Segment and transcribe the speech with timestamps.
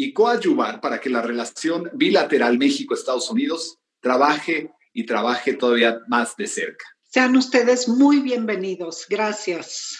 [0.00, 6.46] y coadyuvar para que la relación bilateral México-Estados Unidos trabaje y trabaje todavía más de
[6.46, 6.84] cerca.
[7.02, 9.06] Sean ustedes muy bienvenidos.
[9.10, 9.98] Gracias.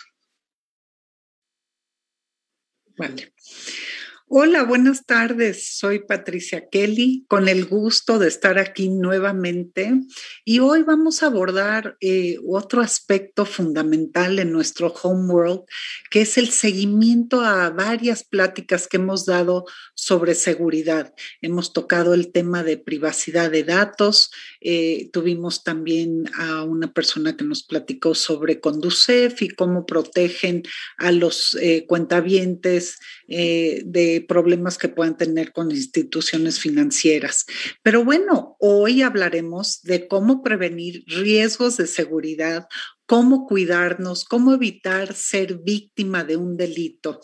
[4.30, 5.78] Hola, buenas tardes.
[5.78, 10.02] Soy Patricia Kelly, con el gusto de estar aquí nuevamente.
[10.44, 15.62] Y hoy vamos a abordar eh, otro aspecto fundamental en nuestro Homeworld,
[16.10, 21.14] que es el seguimiento a varias pláticas que hemos dado sobre seguridad.
[21.40, 24.30] Hemos tocado el tema de privacidad de datos.
[24.60, 30.64] Eh, tuvimos también a una persona que nos platicó sobre Conducef y cómo protegen
[30.98, 37.46] a los eh, cuentavientes de problemas que puedan tener con instituciones financieras.
[37.82, 42.68] Pero bueno, hoy hablaremos de cómo prevenir riesgos de seguridad
[43.08, 47.20] cómo cuidarnos, cómo evitar ser víctima de un delito.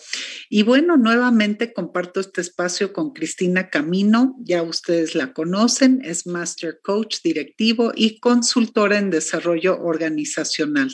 [0.48, 6.80] Y bueno, nuevamente comparto este espacio con Cristina Camino, ya ustedes la conocen, es Master
[6.82, 10.90] Coach directivo y consultora en desarrollo organizacional.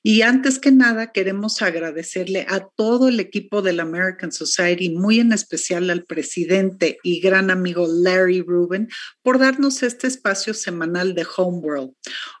[0.00, 5.18] Y antes que nada, queremos agradecerle a todo el equipo de la American Society, muy
[5.18, 8.88] en especial al presidente y gran amigo Larry Rubin,
[9.22, 11.94] por darnos este espacio semanal de Homeworld.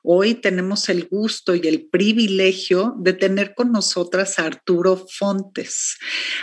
[0.04, 5.98] Hoy tenemos el gusto y el privilegio de tener con nosotras a Arturo Fontes.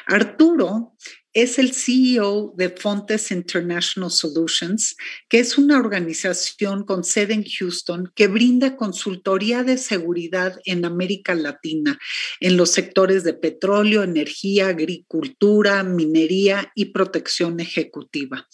[0.05, 0.95] Arturo
[1.37, 4.95] es el CEO de Fontes International Solutions,
[5.29, 11.35] que es una organización con sede en Houston que brinda consultoría de seguridad en América
[11.35, 11.99] Latina
[12.39, 18.47] en los sectores de petróleo, energía, agricultura, minería y protección ejecutiva,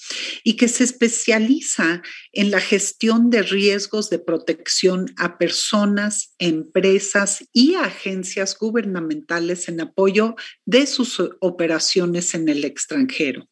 [0.44, 2.02] y que se especializa
[2.34, 10.36] en la gestión de riesgos de protección a personas, empresas y agencias gubernamentales en apoyo
[10.66, 13.48] de sus operaciones en el extranjero.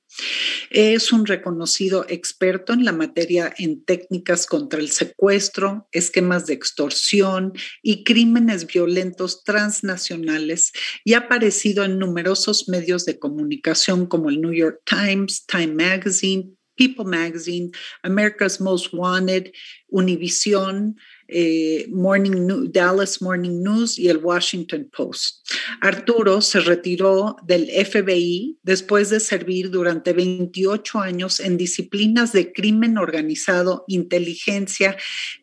[0.70, 7.54] Es un reconocido experto en la materia en técnicas contra el secuestro, esquemas de extorsión
[7.82, 10.72] y crímenes violentos transnacionales
[11.06, 16.56] y ha aparecido en numerosos medios de comunicación como el New York Times, Time Magazine,
[16.76, 17.72] People Magazine,
[18.04, 19.52] America's Most Wanted,
[19.90, 20.96] Univision,
[21.32, 25.48] eh, Morning Dallas Morning News y el Washington Post.
[25.80, 32.98] Arturo se retiró del FBI después de servir durante 28 años en disciplinas de crimen
[32.98, 34.98] organizado, inteligencia,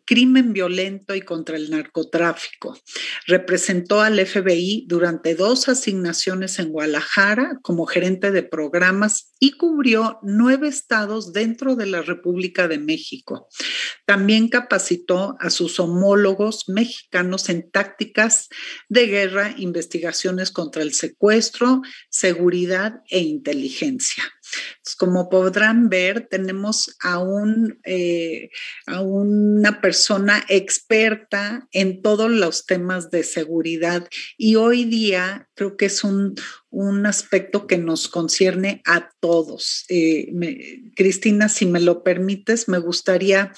[0.09, 2.79] crimen violento y contra el narcotráfico.
[3.27, 10.67] Representó al FBI durante dos asignaciones en Guadalajara como gerente de programas y cubrió nueve
[10.67, 13.49] estados dentro de la República de México.
[14.07, 18.49] También capacitó a sus homólogos mexicanos en tácticas
[18.89, 24.25] de guerra, investigaciones contra el secuestro, seguridad e inteligencia.
[24.97, 28.51] Como podrán ver, tenemos a, un, eh,
[28.87, 34.09] a una persona experta en todos los temas de seguridad.
[34.37, 36.35] Y hoy día creo que es un,
[36.71, 39.85] un aspecto que nos concierne a todos.
[39.89, 43.53] Eh, Cristina, si me lo permites, me gustaría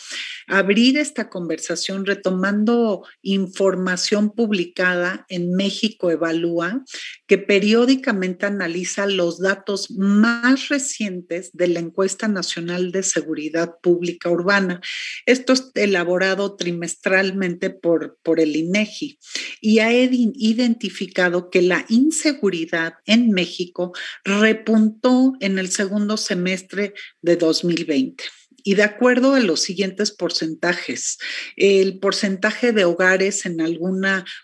[0.46, 6.84] abrir esta conversación retomando información publicada en México Evalúa,
[7.26, 14.80] que periódicamente analiza los datos más recientes de la encuesta nacional de seguridad pública urbana.
[15.26, 19.18] Esto es elaborado trimestralmente por, por el INEGI
[19.60, 23.92] y ha identificado que la inseguridad en México
[24.24, 28.24] repuntó en el segundo semestre de 2020
[28.62, 31.18] y de acuerdo a los siguientes porcentajes,
[31.56, 33.42] el porcentaje de hogares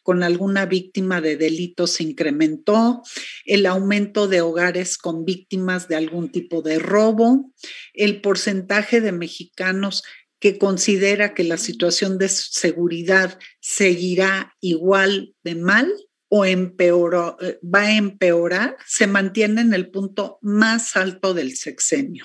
[0.03, 3.03] con alguna víctima de delitos se incrementó,
[3.45, 7.53] el aumento de hogares con víctimas de algún tipo de robo,
[7.93, 10.03] el porcentaje de mexicanos
[10.39, 15.93] que considera que la situación de seguridad seguirá igual de mal
[16.29, 22.25] o empeoró, va a empeorar, se mantiene en el punto más alto del sexenio.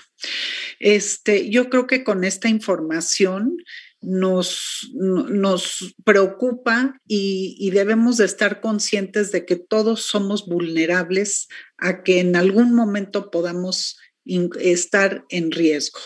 [0.79, 3.57] Este, yo creo que con esta información
[4.01, 12.01] nos, nos preocupa y, y, debemos de estar conscientes de que todos somos vulnerables a
[12.01, 15.99] que en algún momento podamos estar en riesgo.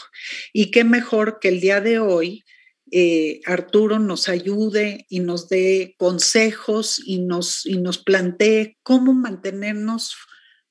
[0.52, 2.44] Y qué mejor que el día de hoy
[2.92, 10.16] eh, Arturo nos ayude y nos dé consejos y nos, y nos plantee cómo mantenernos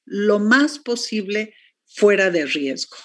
[0.05, 1.55] lo más posible
[1.87, 2.97] fuera de riesgo.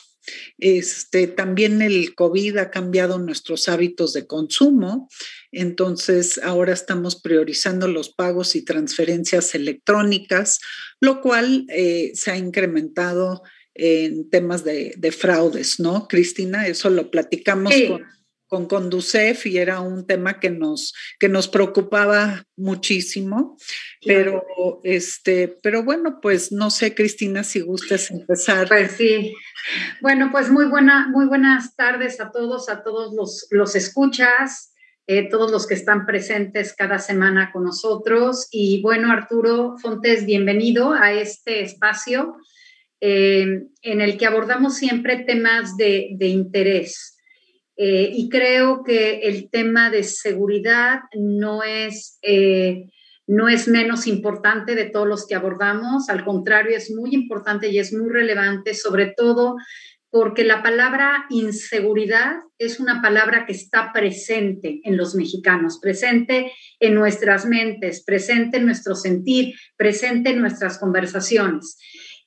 [0.59, 5.09] Este, también el COVID ha cambiado nuestros hábitos de consumo,
[5.51, 10.59] entonces ahora estamos priorizando los pagos y transferencias electrónicas,
[10.99, 13.41] lo cual eh, se ha incrementado
[13.73, 16.67] en temas de, fraudes, ¿no, Cristina?
[16.67, 18.05] Eso lo platicamos con
[18.49, 23.57] con Conducef y era un tema que nos, que nos preocupaba muchísimo.
[24.03, 24.43] Pero,
[24.83, 28.67] este, pero bueno, pues no sé, Cristina, si gustas empezar.
[28.67, 29.33] Pues sí.
[30.01, 34.73] Bueno, pues muy, buena, muy buenas tardes a todos, a todos los, los escuchas,
[35.05, 38.47] eh, todos los que están presentes cada semana con nosotros.
[38.51, 42.35] Y bueno, Arturo Fontes, bienvenido a este espacio
[42.99, 47.18] eh, en el que abordamos siempre temas de, de interés.
[47.81, 52.89] Eh, y creo que el tema de seguridad no es, eh,
[53.25, 57.79] no es menos importante de todos los que abordamos, al contrario, es muy importante y
[57.79, 59.55] es muy relevante, sobre todo
[60.11, 66.95] porque la palabra inseguridad es una palabra que está presente en los mexicanos, presente en
[66.95, 71.77] nuestras mentes, presente en nuestro sentir, presente en nuestras conversaciones.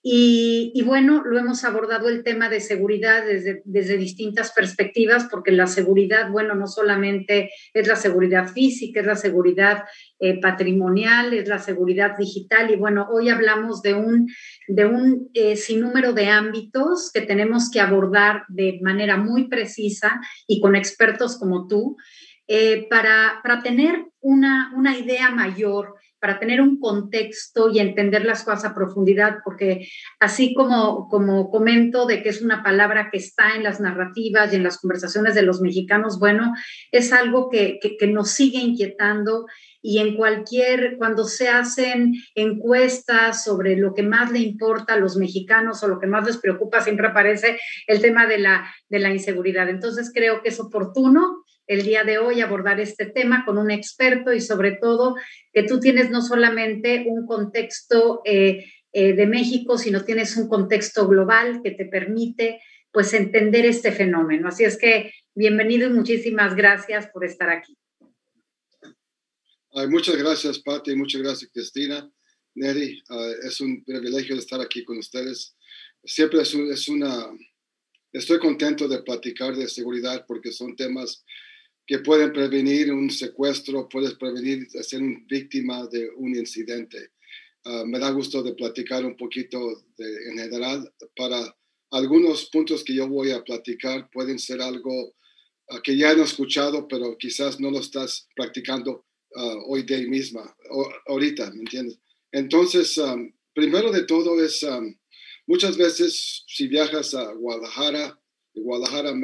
[0.05, 5.69] Y, bueno, lo hemos abordado el tema de seguridad desde, desde, distintas perspectivas, porque la
[5.69, 9.85] seguridad, bueno, no solamente es la seguridad física, es la seguridad
[10.19, 12.73] eh, patrimonial, es la seguridad digital.
[12.73, 14.29] Y bueno, hoy hablamos de un,
[14.67, 20.61] de un eh, sinnúmero de ámbitos que tenemos que abordar de manera muy precisa y
[20.61, 21.97] con expertos como tú,
[22.49, 28.44] eh, para, para tener una, una idea mayor para tener un contexto y entender las
[28.44, 29.88] cosas a profundidad, porque
[30.20, 34.56] así como, como comento de que es una palabra que está en las narrativas y
[34.56, 36.55] en las conversaciones de los mexicanos, bueno,
[36.93, 39.46] es algo que, que, nos sigue inquietando
[39.82, 45.17] y en cualquier, cuando se hacen encuestas sobre lo que más le importa a los
[45.17, 49.10] mexicanos o lo que más les preocupa, siempre aparece el tema de la, de la
[49.10, 49.69] inseguridad.
[49.69, 54.33] Entonces creo que es oportuno el día de hoy abordar este tema con un experto
[54.33, 55.17] y sobre todo
[55.53, 61.07] que tú tienes no solamente un contexto eh, eh, de México, sino tienes un contexto
[61.07, 64.49] global que te permite pues entender este fenómeno.
[64.49, 67.77] Así es que bienvenido y muchísimas gracias por estar aquí.
[69.89, 72.11] muchas gracias, Pati, muchas gracias, Cristina.
[72.55, 73.03] Neri,
[73.45, 75.57] es un privilegio estar aquí con ustedes.
[76.05, 77.31] Siempre es, es una...
[78.13, 81.25] Estoy contento de platicar de seguridad porque son temas
[81.93, 87.11] que pueden prevenir un secuestro, puedes prevenir ser víctima de un incidente.
[87.67, 90.91] Ah, me da gusto de platicar un poquito en general.
[91.15, 91.55] Para
[91.91, 95.15] algunos puntos que yo voy a platicar pueden ser algo
[95.69, 99.05] ah, que ya han escuchado, pero quizás no lo estás practicando
[99.37, 100.56] ah, hoy de misma,
[101.08, 101.99] ahorita, ¿me entiendes?
[102.32, 102.99] Entonces,
[103.53, 104.67] primero de todo es,
[105.46, 108.19] muchas veces si viajas a Guadalajara,
[108.55, 109.15] de Guadalajara a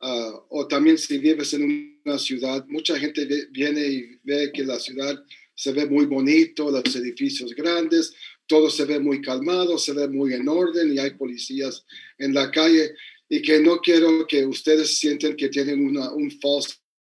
[0.00, 4.78] México, o también si vives en una ciudad, mucha gente viene y ve que la
[4.78, 5.16] ciudad
[5.54, 8.14] se ve muy bonito, los edificios grandes,
[8.46, 11.84] todo se ve muy calmado, se ve muy en orden y hay policías
[12.18, 12.94] en la calle
[13.28, 16.74] y que no quiero que ustedes sienten que tienen una, un false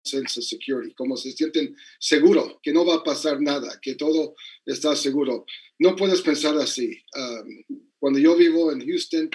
[0.05, 4.37] sense of security, como se sienten seguro, que no va a pasar nada, que todo
[4.65, 5.45] está seguro.
[5.81, 7.03] No puedes pensar así.
[7.17, 9.29] Um, cuando yo vivo en Houston,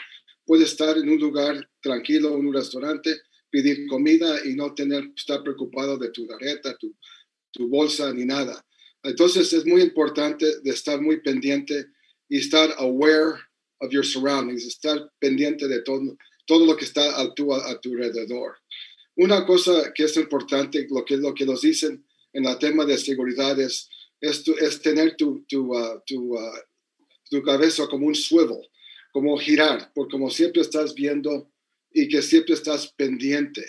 [0.46, 3.20] puedes estar en un lugar tranquilo, en un restaurante,
[3.52, 6.96] pedir comida y no tener, estar preocupado de tu tarjeta, tu,
[7.52, 8.66] tu bolsa ni nada.
[9.04, 11.88] Entonces es muy importante de estar muy pendiente
[12.30, 13.36] y estar aware
[13.80, 17.94] of your surroundings, estar pendiente de todo, todo lo que está a tu, a tu
[17.94, 18.56] alrededor.
[19.16, 22.98] Una cosa que es importante, lo que, lo que nos dicen en el tema de
[22.98, 23.90] seguridad es,
[24.22, 26.52] es, tener tu, tu, uh, tu, uh,
[27.30, 28.70] tu cabeza como un swivel,
[29.12, 31.51] como girar, porque como siempre estás viendo
[31.94, 33.66] y que siempre estás pendiente,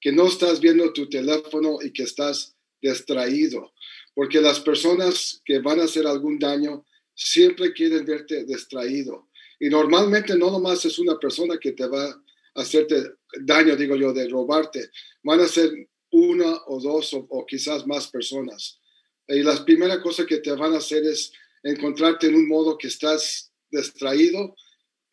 [0.00, 3.72] que no estás viendo tu teléfono y que estás distraído
[4.14, 9.28] porque las personas que van a hacer algún daño siempre quieren verte distraído.
[9.58, 12.22] Y normalmente no nomás es una persona que te va a
[12.54, 14.90] hacerte daño, digo yo, de robarte.
[15.22, 15.70] Van a ser
[16.10, 18.80] una o dos o, quizás más personas.
[19.26, 22.88] Y la primera cosa que te van a hacer es encontrarte en un modo que
[22.88, 24.54] estás distraído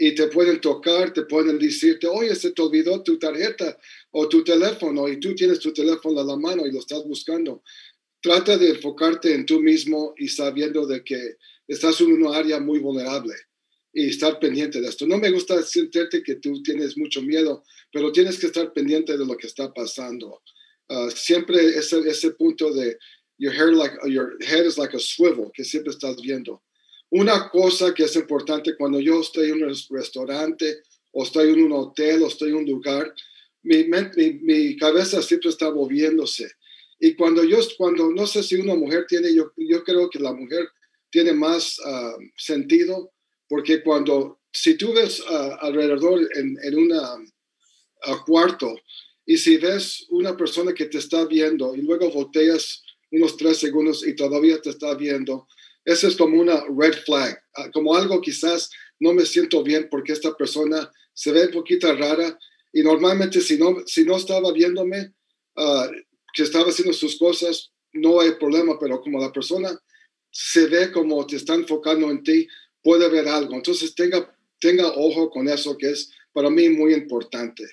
[0.04, 3.78] y te pueden tocar, te pueden decirte, oye, se te olvidó tu tarjeta
[4.12, 7.62] o tu teléfono y tú tienes tu teléfono a la mano y lo estás buscando
[8.22, 12.80] trata de enfocarte en tú mismo y sabiendo de que estás en una área muy
[12.80, 13.34] vulnerable
[13.94, 15.06] y estar pendiente de esto.
[15.08, 19.26] No me gusta sentirte que tú tienes mucho miedo, pero tienes que estar pendiente de
[19.26, 20.42] lo que está pasando.
[20.90, 22.98] Ah, siempre ese, ese punto de
[23.38, 26.62] your, hair like, your head is like a swivel, que siempre estás viendo.
[27.12, 31.74] Una cosa que es importante cuando yo estoy en un restaurante o estoy en un
[31.74, 33.14] hotel o estoy en un lugar,
[33.64, 33.86] mi,
[34.42, 36.50] mi, cabeza siempre está moviéndose.
[37.00, 40.34] Y cuando yo, cuando no sé si una mujer tiene, yo, yo creo que la
[40.34, 40.70] mujer
[41.10, 43.12] tiene más ah, sentido,
[43.50, 48.74] porque cuando, si tú ves ah, alrededor en, en un ah, cuarto
[49.26, 54.08] y si ves una persona que te está viendo y luego volteas unos tres segundos
[54.08, 55.48] y todavía te está viendo,
[55.86, 57.42] eso es como una red flag,
[57.74, 58.70] como algo quizás
[59.00, 62.38] no me siento bien porque esta persona se ve un poquito rara
[62.72, 65.14] y normalmente si no, si no estaba viéndome,
[66.34, 69.78] que estaba haciendo sus cosas, no hay problema, pero como la persona
[70.30, 72.48] se ve como te está enfocando en ti,
[72.82, 73.56] puede ver algo.
[73.56, 77.66] Entonces tenga, tenga ojo con eso que es para mí muy importante.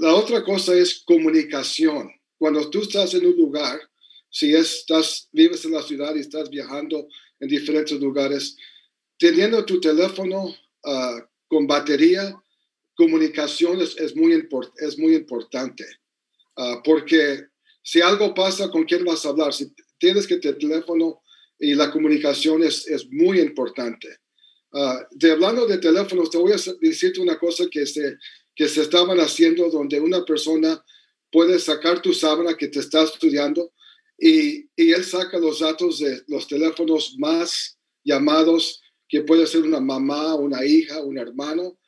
[0.00, 2.10] La otra cosa es comunicación.
[2.38, 3.80] Cuando tú estás en un lugar,
[4.30, 7.08] si estás, vives en la ciudad y estás viajando
[7.40, 8.56] en diferentes lugares,
[9.18, 12.34] teniendo tu teléfono ah, con batería,
[12.94, 15.84] comunicación es, muy, es muy importante.
[16.56, 17.44] Ah, porque
[17.82, 19.52] si algo pasa, ¿con quién vas a hablar?
[19.52, 21.22] Si tienes que tener teléfono
[21.58, 24.08] y la comunicación es, es muy importante.
[24.72, 28.16] Uh, de hablando de teléfonos, te voy a decirte una cosa que se,
[28.54, 30.82] que se estaban haciendo donde una persona
[31.32, 33.72] puede sacar tu sábana que te está estudiando
[34.20, 40.34] y, él saca los datos de los teléfonos más llamados, que puede ser una mamá,
[40.34, 41.78] una hija, un hermano,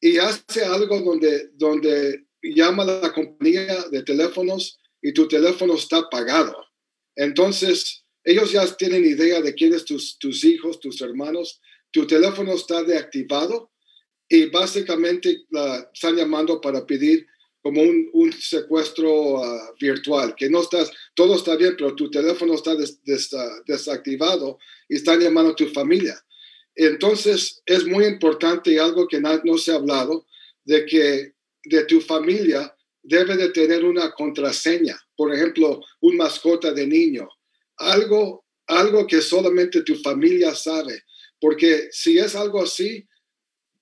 [0.00, 5.98] y hace algo donde, donde llama a la compañía de teléfonos y tu teléfono está
[5.98, 6.54] apagado.
[7.16, 11.60] Entonces, ellos ya tienen idea de quiénes tus, tus hijos, tus hermanos.
[11.90, 13.72] Tu teléfono está deactivado
[14.28, 15.44] y básicamente
[15.92, 17.26] están llamando para pedir
[17.68, 22.74] como un, secuestro ah, virtual, que no estás, todo está bien, pero tu teléfono está
[23.66, 24.58] desactivado
[24.88, 26.18] y están llamando a tu familia.
[26.74, 30.24] Entonces, es muy importante algo que no, no se ha hablado,
[30.64, 31.34] de que
[31.64, 37.28] de tu familia debe de tener una contraseña, por ejemplo, un mascota de niño,
[37.76, 41.02] algo, algo que solamente tu familia sabe,
[41.38, 43.06] porque si es algo así,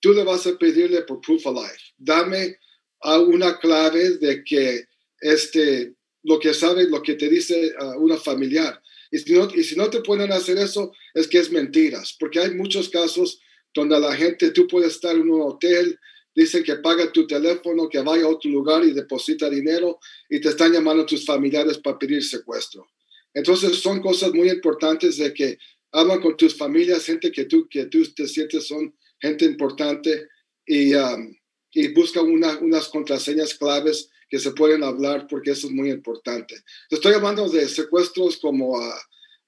[0.00, 2.59] tú le vas a pedirle por proof of life, dame
[3.03, 4.87] una clave de que
[5.21, 8.81] este, lo que sabe, lo que te dice una familiar.
[9.11, 12.41] Y si, no, y si no te pueden hacer eso, es que es mentiras, porque
[12.41, 13.41] hay muchos casos
[13.73, 15.99] donde la gente, tú puedes estar en un hotel,
[16.35, 19.99] dicen que paga tu teléfono, que vaya a otro lugar y deposita dinero
[20.29, 22.87] y te están llamando tus familiares para pedir secuestro.
[23.33, 25.59] Entonces son cosas muy importantes de que
[25.93, 30.29] hablan con tus familias, gente que tú, que tú te sientes son gente importante
[30.67, 31.35] y, um,
[31.76, 36.56] y busca unas contraseñas claves que se pueden hablar porque eso es muy importante.
[36.88, 38.95] Estoy hablando de secuestros como uh,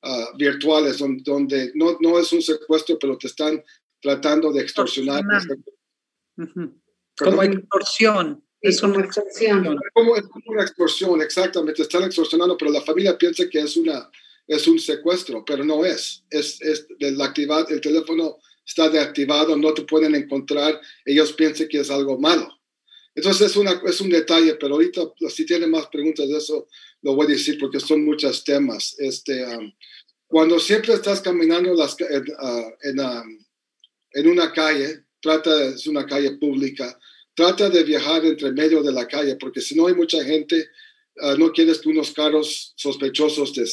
[0.03, 3.65] uh, virtuales, donde, no, no, es un secuestro, pero te están
[4.03, 5.25] tratando de extorsionar.
[7.17, 8.45] Como extorsión.
[8.61, 9.79] Es una extorsión.
[9.95, 11.81] Como, es una extorsión, exactamente.
[11.81, 14.11] Están extorsionando, pero la familia piensa que es, una,
[14.47, 16.23] es un secuestro, pero no es.
[16.29, 18.37] Es, es el, activar, el teléfono
[18.69, 22.47] está deactivado, no te pueden encontrar, ellos piensan que es algo malo.
[23.15, 26.69] Entonces es, una, es un detalle, pero ahorita si tienen más preguntas de eso,
[27.03, 28.95] lo voy a decir porque son muchos temas.
[28.99, 29.73] Este, um,
[30.27, 33.47] cuando siempre estás caminando las, en, uh, en, um,
[34.13, 36.97] en, una calle, trata es una calle pública,
[37.35, 40.69] trata de viajar entre medio de la calle, porque si no hay mucha gente,
[41.23, 43.67] uh, no quieres unos carros sospechosos te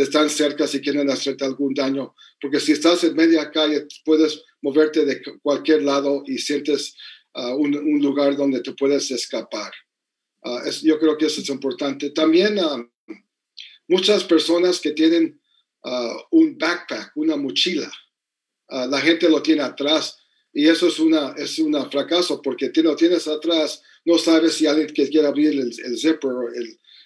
[0.00, 5.04] están cerca si quieren hacerte algún daño, porque si estás en media calle puedes moverte
[5.04, 6.94] de cualquier lado y sientes
[7.34, 9.72] un, lugar donde te puedes escapar.
[10.44, 12.10] Ah, yo creo que eso es importante.
[12.10, 12.84] También ah,
[13.88, 15.38] muchas personas que tienen
[16.30, 17.90] un backpack, una mochila,
[18.68, 20.16] la gente lo tiene atrás
[20.52, 24.66] y eso es una es un fracaso porque te lo tienes atrás, no sabes si
[24.66, 26.30] alguien quiere abrir el, zipper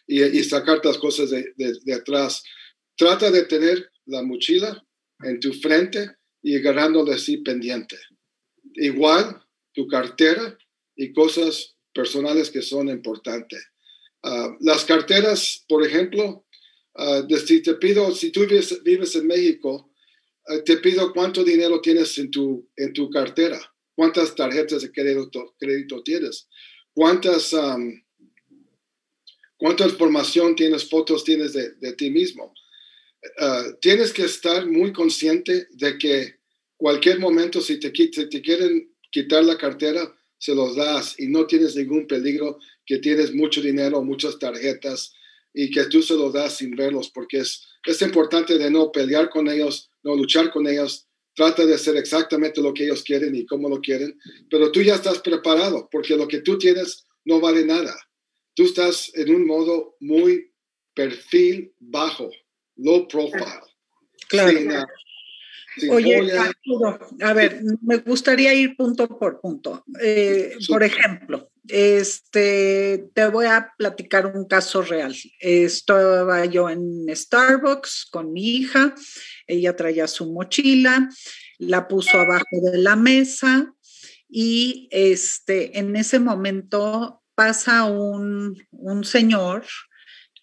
[0.07, 2.43] y, y, sacar las cosas de, de, atrás.
[2.97, 4.83] Trata de tener la mochila
[5.23, 7.99] en tu frente y agarrándole así pendiente.
[8.75, 9.43] Igual
[9.75, 10.57] tu cartera
[10.95, 13.63] y cosas personales que son importantes.
[14.23, 16.47] Ah, las carteras, por ejemplo,
[16.95, 19.93] uh, si te pido, si tú vives, vives en México,
[20.49, 23.61] ah, te pido cuánto dinero tienes en tu, en tu cartera,
[23.95, 26.49] cuántas tarjetas de crédito, crédito tienes,
[26.95, 27.55] cuántas,
[29.59, 32.55] cuánta información tienes, fotos tienes de, de ti mismo.
[33.81, 36.37] Tienes que estar muy consciente de que
[36.77, 41.47] cualquier momento, si te, si te quieren quitar la cartera, se los das y no
[41.47, 45.13] tienes ningún peligro que tienes mucho dinero, muchas tarjetas
[45.53, 49.31] y que tú se los das sin verlos, porque es, es importante de no pelear
[49.31, 53.47] con ellos, no luchar con ellos, trata de hacer exactamente lo que ellos quieren y
[53.47, 54.19] cómo lo quieren,
[54.51, 57.95] pero tú ya estás preparado, porque lo que tú tienes no vale nada.
[58.55, 60.51] Tú estás en un modo muy
[60.95, 62.31] perfil bajo,
[62.77, 63.61] low profile.
[64.29, 64.87] Claro.
[65.91, 66.33] Oye,
[67.21, 69.85] a ver, me gustaría ir punto por punto.
[70.03, 75.15] Eh, por ejemplo, este, te voy a platicar un caso real.
[75.39, 78.95] Estaba yo en Starbucks con mi hija,
[79.47, 81.11] ella traía su mochila,
[81.59, 83.75] la puso abajo de la mesa
[84.29, 89.65] y este, en ese momento pasa un, un señor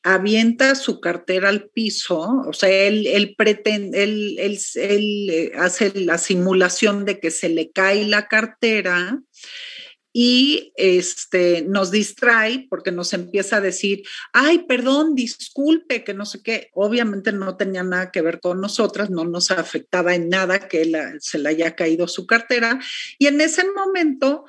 [0.03, 6.17] avienta su cartera al piso, o sea, él, él pretende, él, él, eh, hace la
[6.17, 9.21] simulación de que se le cae la cartera
[10.11, 16.43] y este, nos distrae porque nos empieza a decir, ay, perdón, disculpe, que no sé
[16.43, 16.69] qué.
[16.73, 21.39] Obviamente no tenía nada que ver con nosotras, no nos afectaba en nada que se
[21.39, 22.79] le haya caído su cartera.
[23.17, 24.45] Y en ese momento,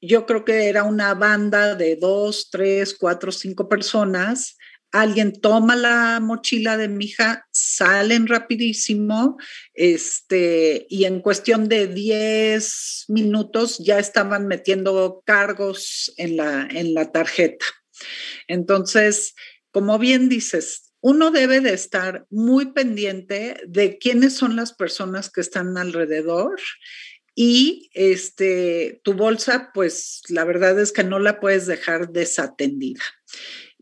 [0.00, 4.56] yo creo que era una banda de dos, tres, cuatro, cinco personas
[4.94, 9.36] alguien toma la mochila de mi hija, salen rapidísimo,
[9.74, 17.10] este, y en cuestión de 10 minutos ya estaban metiendo cargos en la, en la
[17.10, 17.66] tarjeta.
[18.46, 19.34] Entonces,
[19.72, 25.40] como bien dices, uno debe de estar muy pendiente de quiénes son las personas que
[25.40, 26.60] están alrededor
[27.34, 33.02] y este, tu bolsa, pues la verdad es que no la puedes dejar desatendida.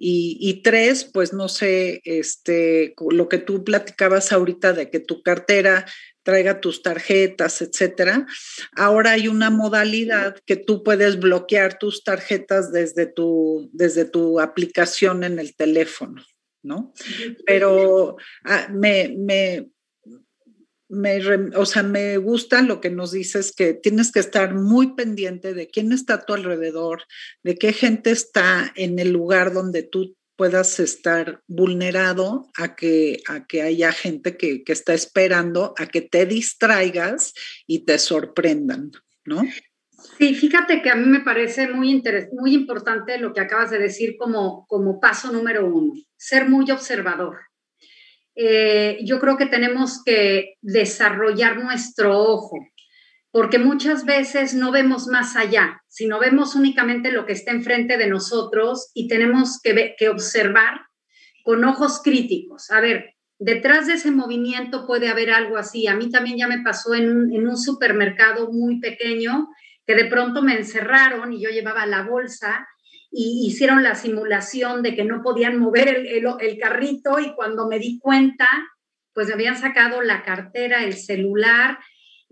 [0.04, 5.86] Y, tres, pues no sé, este, lo que tú platicabas ahorita de que tu cartera
[6.24, 8.26] traiga tus tarjetas, etcétera.
[8.76, 15.22] Ahora hay una modalidad que tú puedes bloquear tus tarjetas desde tu, desde tu aplicación
[15.22, 16.24] en el teléfono,
[16.64, 16.92] ¿no?
[17.46, 19.68] Pero ah, me, me,
[20.92, 21.20] me,
[21.56, 25.68] o sea, me gusta lo que nos dices, que tienes que estar muy pendiente de
[25.68, 27.04] quién está a tu alrededor,
[27.42, 33.46] de qué gente está en el lugar donde tú puedas estar vulnerado a que, a
[33.46, 37.32] que haya gente que, que está esperando a que te distraigas
[37.66, 38.92] y te sorprendan,
[39.24, 39.42] ¿no?
[40.18, 42.02] Sí, fíjate que a mí me parece muy,
[42.32, 47.38] muy importante lo que acabas de decir como, como paso número uno, ser muy observador.
[48.34, 52.56] Eh, yo creo que tenemos que desarrollar nuestro ojo.
[53.34, 58.06] porque muchas veces no vemos más allá, sino vemos únicamente lo que está enfrente de
[58.06, 60.82] nosotros y tenemos que, que observar
[61.42, 62.70] con ojos críticos.
[62.70, 65.86] A ver, detrás de ese movimiento puede haber algo así.
[65.86, 69.48] A mí también ya me pasó en un, en un supermercado muy pequeño
[69.86, 72.68] que de pronto me encerraron y yo llevaba la bolsa
[73.12, 76.06] y hicieron la simulación de que no podían mover el,
[76.40, 78.48] el, carrito y cuando me di cuenta,
[79.12, 81.78] pues me habían sacado la cartera, el celular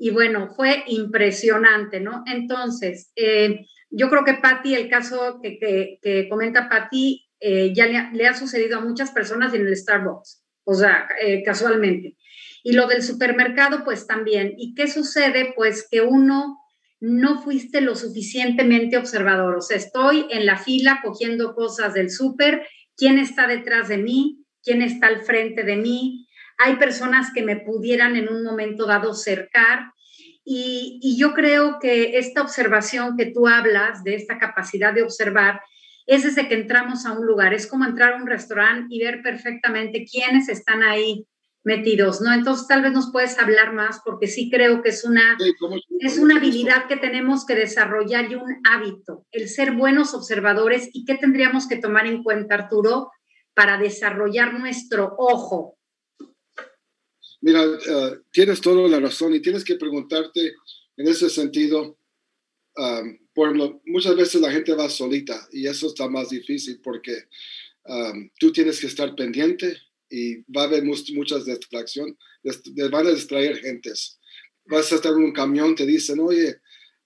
[0.03, 2.25] y bueno, fue impresionante, ¿no?
[2.27, 7.87] Entonces, eh, yo creo que Patti, el caso que, que, que comenta Patti, eh, ya
[7.87, 12.17] le, le, ha sucedido a muchas personas en el Starbucks, o sea, eh, casualmente.
[12.63, 14.55] Y lo del supermercado, pues también.
[14.57, 15.53] ¿Y qué sucede?
[15.55, 16.59] Pues que uno
[17.01, 19.57] no fuiste lo suficientemente observador.
[19.57, 24.45] O sea, estoy en la fila cogiendo cosas del súper, quién está detrás de mí,
[24.63, 26.27] quién está al frente de mí,
[26.59, 29.93] hay personas que me pudieran en un momento dado cercar.
[30.45, 35.61] Y, y, yo creo que esta observación que tú hablas, de esta capacidad de observar,
[36.07, 37.55] es desde que entramos a un lugar.
[37.55, 41.25] Es como entrar a un restaurante y ver perfectamente quiénes están ahí
[41.65, 42.33] metidos, ¿no?
[42.33, 45.77] Entonces tal vez nos puedes hablar más porque sí creo que es una, sí, ¿cómo,
[45.87, 50.89] cómo, es una habilidad que tenemos que desarrollar y un hábito, el ser buenos observadores
[50.93, 53.11] y qué tendríamos que tomar en cuenta, Arturo,
[53.55, 55.77] para desarrollar nuestro ojo
[57.41, 60.55] Mira, uh, tienes toda la razón y tienes que preguntarte
[60.97, 61.99] en ese sentido,
[62.77, 67.17] um, por ejemplo, muchas veces la gente va solita y eso está más difícil porque
[67.87, 69.79] um, tú tienes que estar pendiente
[70.11, 72.17] y va a haber muchas distracciones,
[72.91, 74.19] van a distraer gentes.
[74.67, 76.57] Vas a estar en un camión, te dicen, oye,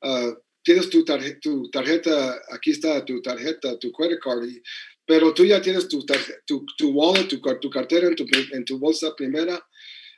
[0.02, 4.62] uh, tienes tu, tarjeta, tu tarjeta, aquí está tu tarjeta, tu credit card, y,
[5.06, 6.04] pero tú ya tienes tu,
[6.46, 9.62] tu, tu wallet, tu, tu cartera en tu, en tu bolsa primera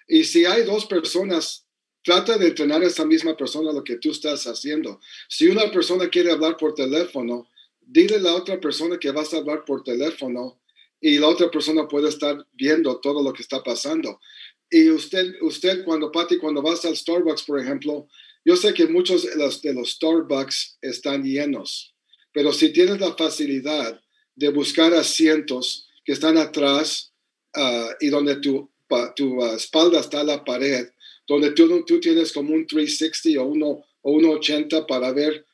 [0.06, 1.66] y si hay dos personas,
[2.02, 5.00] trata de entrenar a esa misma persona lo que tú estás haciendo.
[5.28, 7.48] Si una persona quiere hablar por teléfono,
[7.80, 10.60] dile a la otra persona que vas a hablar por teléfono
[11.06, 14.20] y la otra persona puede estar viendo todo lo que está pasando.
[14.68, 18.08] Y usted, usted cuando, Pati, cuando vas al Starbucks, por ejemplo,
[18.44, 21.94] yo sé que muchos de los, de los Starbucks están llenos,
[22.32, 24.02] pero si tienes la facilidad
[24.34, 27.12] de buscar asientos que están atrás
[27.56, 28.68] uh, y donde tú
[29.14, 30.88] tu uh, espalda está a la pared,
[31.28, 35.46] donde tú, tú tienes como un 360 o, uno, o 180 para ver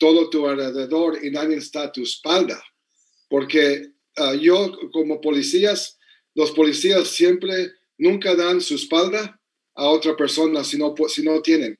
[0.00, 2.60] todo tu alrededor y nadie está a tu espalda.
[3.28, 5.98] Porque uh, yo como policías,
[6.34, 9.40] los policías siempre nunca dan su espalda
[9.74, 11.78] a otra persona si no, si no tienen.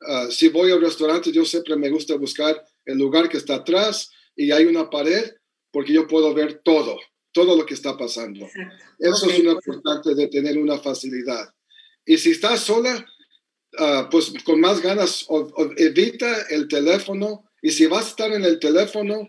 [0.00, 4.10] Uh, si voy al restaurante, yo siempre me gusta buscar el lugar que está atrás
[4.34, 5.32] y hay una pared
[5.70, 6.98] porque yo puedo ver todo
[7.36, 8.46] todo lo que está pasando.
[8.46, 8.84] Exacto.
[8.98, 9.36] Eso okay.
[9.36, 11.52] es una importante de tener una facilidad.
[12.06, 13.04] Y si estás sola,
[13.78, 17.44] uh, pues con más ganas, o, o evita el teléfono.
[17.60, 19.28] Y si vas a estar en el teléfono,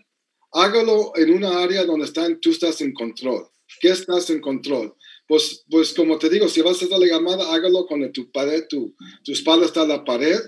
[0.52, 3.48] hágalo en una área donde están, tú estás en control.
[3.80, 4.94] ¿Qué estás en control?
[5.26, 8.66] Pues, pues como te digo, si vas a hacer la llamada, hágalo con tu pared,
[8.68, 10.38] tu, tu espalda está en la pared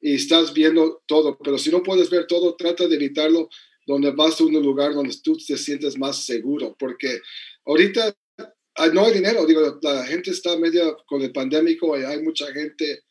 [0.00, 1.36] y estás viendo todo.
[1.42, 3.50] Pero si no puedes ver todo, trata de evitarlo
[3.86, 7.20] donde vas a un lugar donde tú te sientes más seguro, porque
[7.66, 8.14] ahorita
[8.76, 12.46] ah, no hay dinero, digo, la gente está media con el pandémico y hay mucha
[12.52, 13.02] gente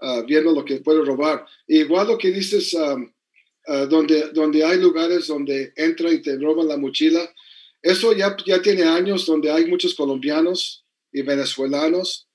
[0.00, 1.46] uh, viendo lo que puede robar.
[1.66, 2.76] igual lo que dices,
[3.68, 7.32] uh, donde, donde hay lugares donde entra y te roban la mochila,
[7.82, 12.26] eso ya, ya tiene años donde hay muchos colombianos y venezolanos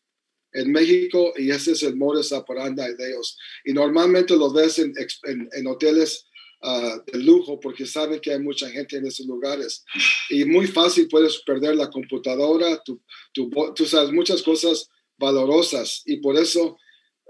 [0.53, 3.37] en México y ese es el modus operandi de ellos.
[3.65, 6.25] Y normalmente los ves en, en, en hoteles
[6.61, 9.83] uh, de lujo porque saben que hay mucha gente en esos lugares.
[10.29, 13.01] Y muy fácil puedes perder la computadora, tú,
[13.33, 16.77] tú sabes muchas cosas valorosas y por eso,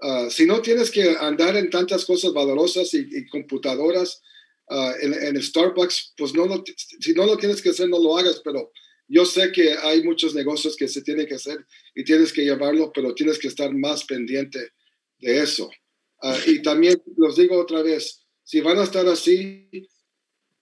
[0.02, 4.22] uh, si no tienes que andar en tantas cosas valorosas y, y computadoras
[4.70, 6.64] uh, en, en, Starbucks, pues no lo,
[7.00, 8.72] si no lo tienes que hacer, no lo hagas, pero
[9.08, 12.92] yo sé que hay muchos negocios que se tienen que hacer y tienes que llevarlo,
[12.94, 14.70] pero tienes que estar más pendiente
[15.20, 15.70] de eso.
[16.22, 19.70] Uh, y también los digo otra vez, si van a estar así,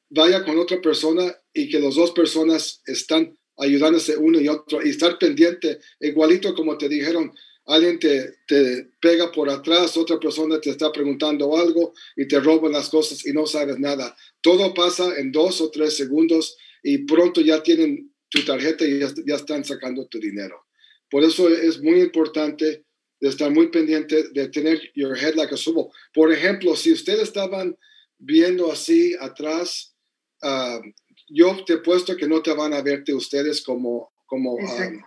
[0.09, 4.89] vaya con otra persona y que las dos personas están ayudándose uno y otro y
[4.89, 7.31] estar pendiente, igualito como te dijeron,
[7.69, 12.71] alguien te, te pega por atrás, otra persona te está preguntando algo y te roban
[12.71, 14.15] las cosas y no sabes nada.
[14.41, 19.07] Todo pasa en dos o tres segundos y pronto ya tienen tu tarjeta y ya,
[19.25, 20.65] ya están sacando tu dinero.
[21.09, 22.83] Por eso es muy importante
[23.19, 25.87] estar muy pendiente de tener your head like a swivel.
[26.13, 27.77] Por ejemplo, si ustedes estaban
[28.17, 29.95] viendo así atrás,
[30.41, 30.81] uh,
[31.29, 35.01] yo te he puesto que no te van a verte ustedes como como um,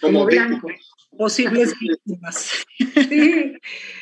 [0.00, 0.68] como, como blanco.
[1.16, 2.64] Posibles víctimas.
[2.78, 2.86] sí,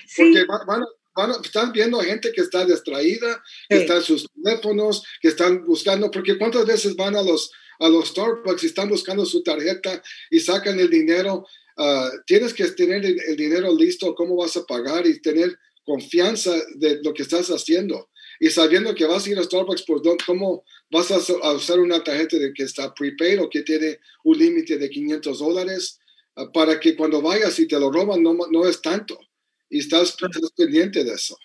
[0.07, 0.23] sí.
[0.33, 5.29] Porque van, van, están viendo gente que está distraída, que está en sus teléfonos, que
[5.29, 7.51] están buscando, porque cuántas veces van a los,
[7.81, 11.47] a los Starbucks y están buscando su tarjeta y sacan el dinero.
[11.77, 17.01] Ah, tienes que tener el, dinero listo, cómo vas a pagar y tener confianza de
[17.03, 18.10] lo que estás haciendo.
[18.43, 22.39] Y sabiendo que vas a ir a Starbucks, por cómo vas a, usar una tarjeta
[22.39, 26.01] de que está prepaid o que tiene un límite de 500 dólares
[26.37, 29.21] ah, para que cuando vayas y te lo roban no, no es tanto.
[29.69, 30.17] Y estás,
[30.57, 31.37] pendiente de eso.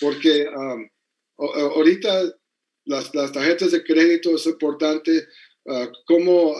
[0.00, 0.46] Porque
[1.38, 2.34] ahorita
[2.84, 5.26] las, las, tarjetas de crédito es importante,
[5.64, 6.56] uh, cómo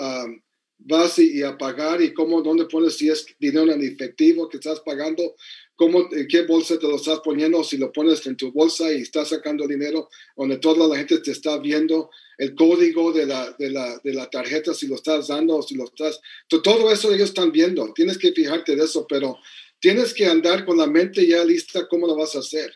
[0.84, 4.80] vas y, a pagar y cómo, dónde pones si es dinero en efectivo que estás
[4.80, 5.34] pagando,
[5.80, 9.00] cómo, en qué bolsa te lo estás poniendo, si lo pones en tu bolsa y
[9.00, 13.70] estás sacando dinero, donde toda la gente te está viendo, el código de la, de
[13.70, 16.20] la, de la tarjeta, si lo estás dando o si lo estás...
[16.48, 19.38] Todo eso ellos están viendo, tienes que fijarte de eso, pero
[19.80, 22.74] tienes que andar con la mente ya lista cómo lo vas a hacer.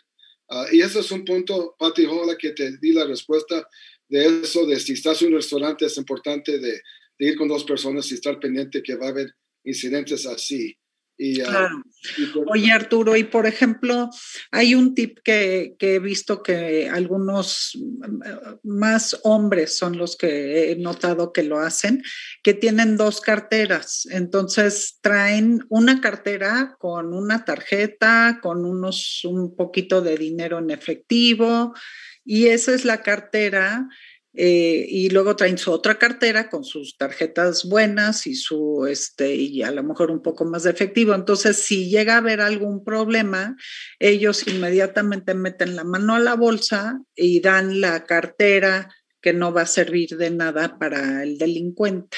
[0.49, 3.69] Ah, y ese es un punto, Pati Hola, que te di la respuesta
[4.09, 6.81] de eso, de si estás en un restaurante es importante de,
[7.19, 9.27] de ir con dos personas y estar pendiente que va a haber
[9.63, 10.75] incidentes así.
[11.17, 14.09] Y, pues Oye, Arturo, y por ejemplo,
[14.51, 20.75] hay un tip que, he visto que algunos mm, más hombres son los que he
[20.75, 22.03] notado que lo hacen,
[22.43, 24.07] que tienen dos carteras.
[24.11, 31.73] Entonces traen una cartera con una tarjeta, con unos un poquito de dinero en efectivo,
[32.23, 33.87] y esa es la cartera
[34.37, 39.61] eh, y luego traen su otra cartera con sus tarjetas buenas y su, este, y
[39.63, 41.13] a lo mejor un poco más de efectivo.
[41.13, 43.55] Entonces, si llega a haber algún problema,
[43.99, 49.61] ellos inmediatamente meten la mano a la bolsa y dan la cartera que no va
[49.61, 52.17] a servir de nada para el delincuente.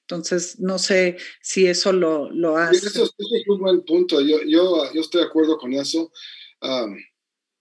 [0.00, 2.86] Entonces, no sé si eso lo, lo hace.
[2.86, 4.20] Eso, es un buen punto.
[4.20, 6.10] Yo, yo, yo estoy de acuerdo con eso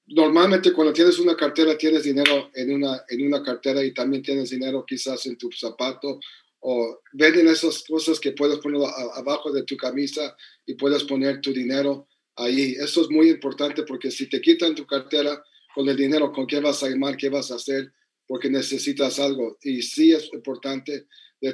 [0.07, 4.49] normalmente cuando tienes una cartera tienes dinero en una, en una cartera y también tienes
[4.49, 6.19] dinero quizás en tu zapato
[6.59, 8.81] o venden esas cosas que puedes poner
[9.13, 12.75] abajo de tu camisa y puedes poner tu dinero ahí.
[12.79, 15.43] Eso es muy importante porque si te quitan tu cartera
[15.75, 17.17] con el dinero, ¿con qué vas a llamar?
[17.17, 17.91] ¿Qué vas a hacer?
[18.27, 19.57] Porque necesitas algo.
[19.61, 21.07] Y sí es importante,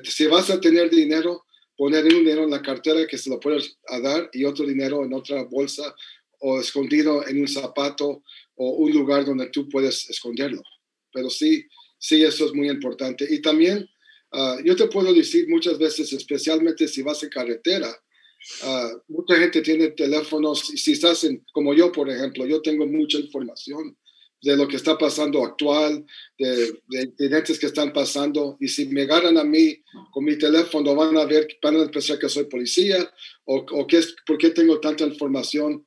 [0.03, 3.77] si vas a tener dinero, poner un dinero en la cartera que se lo puedes
[4.01, 5.93] dar y otro dinero en otra bolsa
[6.39, 8.23] o escondido en un zapato
[8.55, 10.61] o un lugar donde tú puedes esconderlo.
[11.11, 11.65] Pero sí,
[11.97, 13.25] sí, eso es muy importante.
[13.29, 13.87] Y también,
[14.31, 17.95] ah, yo te puedo decir muchas veces, especialmente si vas en carretera,
[18.63, 22.85] ah, mucha gente tiene teléfonos, y si estás en, como yo, por ejemplo, yo tengo
[22.85, 23.97] mucha información
[24.41, 26.05] de lo que está pasando actual,
[26.37, 30.93] de, de incidentes que están pasando, y si me agarran a mí con mi teléfono,
[30.95, 33.09] van a ver, van a pensar que soy policía,
[33.45, 35.85] o, o que es, por qué tengo tanta información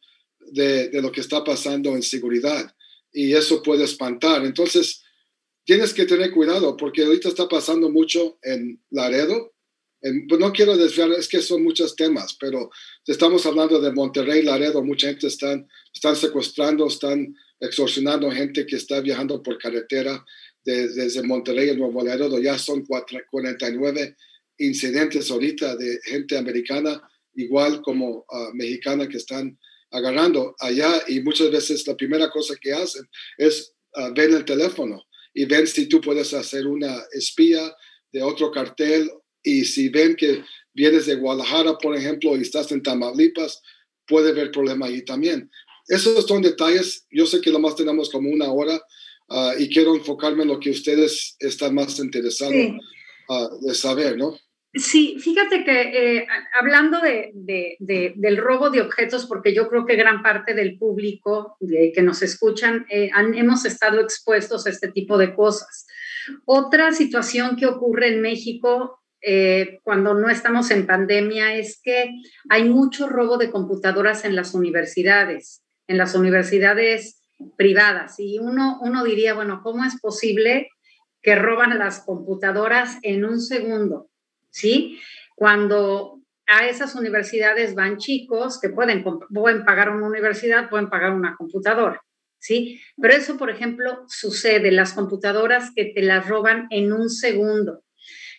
[0.53, 2.75] de, lo que está pasando en seguridad
[3.13, 4.45] y eso puede espantar.
[4.45, 5.03] Entonces,
[5.65, 9.55] tienes que tener cuidado porque ahorita está pasando mucho en Laredo.
[10.01, 12.71] pues no quiero desviar, es que son muchos temas, pero
[13.07, 19.01] estamos hablando de Monterrey, Laredo, mucha gente están, están secuestrando, están extorsionando gente que está
[19.01, 20.25] viajando por carretera
[20.65, 22.41] desde Monterrey a Nuevo Laredo.
[22.41, 24.17] Ya son 49
[24.59, 27.01] incidentes ahorita de gente americana,
[27.35, 29.59] igual como ah, mexicana, que están
[29.97, 33.05] agarrando allá y muchas veces la primera cosa que hacen
[33.39, 35.03] es uh, ven el teléfono
[35.35, 37.75] y ven si tú puedes hacer una espía
[38.13, 39.11] de otro cartel
[39.43, 43.63] y si ven que vienes de Guadalajara, por ejemplo, y estás en Tamaulipas,
[44.07, 45.51] puede haber problema ahí también.
[45.89, 47.07] Esos son detalles.
[47.11, 48.81] Yo sé que lo más tenemos como una hora
[49.29, 52.55] uh, y quiero enfocarme en lo que ustedes están más interesados
[53.29, 54.37] uh, de saber, ¿no?
[54.77, 57.33] Sí, fíjate que eh, hablando de,
[57.79, 62.85] del robo de objetos, porque yo creo que gran parte del público que nos escuchan
[62.91, 65.87] eh, hemos estado expuestos a este tipo de cosas.
[66.45, 72.11] Otra situación que ocurre en México eh, cuando no estamos en pandemia es que
[72.51, 77.23] hay mucho robo de computadoras en las universidades, en las universidades
[77.57, 78.17] privadas.
[78.19, 80.69] Y uno, uno diría, bueno, ¿cómo es posible
[81.23, 84.11] que roban las computadoras en un segundo?
[84.57, 84.99] ¿Sí?
[85.35, 91.37] Cuando a esas universidades van chicos que pueden, pueden pagar una universidad, pueden pagar una
[91.37, 92.01] computadora,
[92.39, 92.81] ¿sí?
[92.97, 97.83] Pero eso, por ejemplo, sucede, las computadoras que te las roban en un segundo.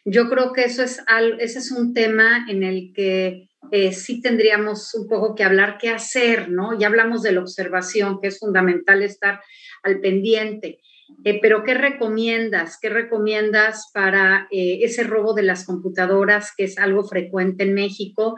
[0.06, 1.04] Yo creo que eso es,
[1.40, 5.90] ese es un tema en el que eh, sí tendríamos un poco que hablar qué
[5.90, 6.80] hacer, ¿no?
[6.80, 9.42] Ya hablamos de la observación, que es fundamental estar
[9.84, 10.80] al pendiente.
[11.24, 12.78] Eh, pero ¿qué recomiendas?
[12.82, 18.36] ¿Qué recomiendas para eh, ese robo de las computadoras, que es algo frecuente en México?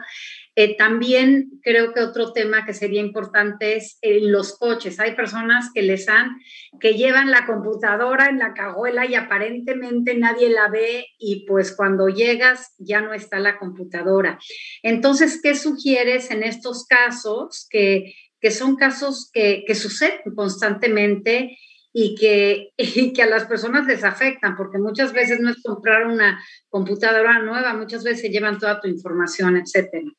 [0.56, 5.00] Eh, también creo que otro tema que sería importante es los coches.
[5.00, 6.36] Hay personas que les han,
[6.80, 12.08] que llevan la computadora en la cajuela y aparentemente nadie la ve y pues cuando
[12.08, 14.38] llegas ya no está la computadora.
[14.82, 21.56] Entonces, ¿qué sugieres en estos casos que, que son casos que, que suceden constantemente?
[21.92, 22.72] Y que,
[23.14, 27.74] que a las personas les afectan, porque muchas veces no es comprar una computadora nueva,
[27.74, 30.10] muchas veces se llevan toda tu información, etcétera.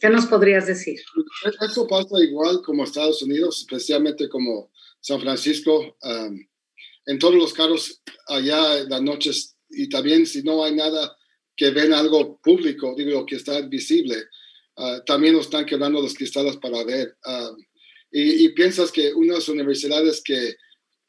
[0.00, 0.98] ¿Qué nos podrías decir?
[1.60, 5.96] Eso pasa igual como Estados Unidos, especialmente como San Francisco.
[7.06, 11.16] en todos los carros allá las noches y también si no hay nada
[11.56, 14.16] que ven algo público, digo, que está visible,
[14.76, 17.16] uh, también nos están quebrando los cristales para ver.
[18.10, 20.56] y, y, piensas que unas universidades que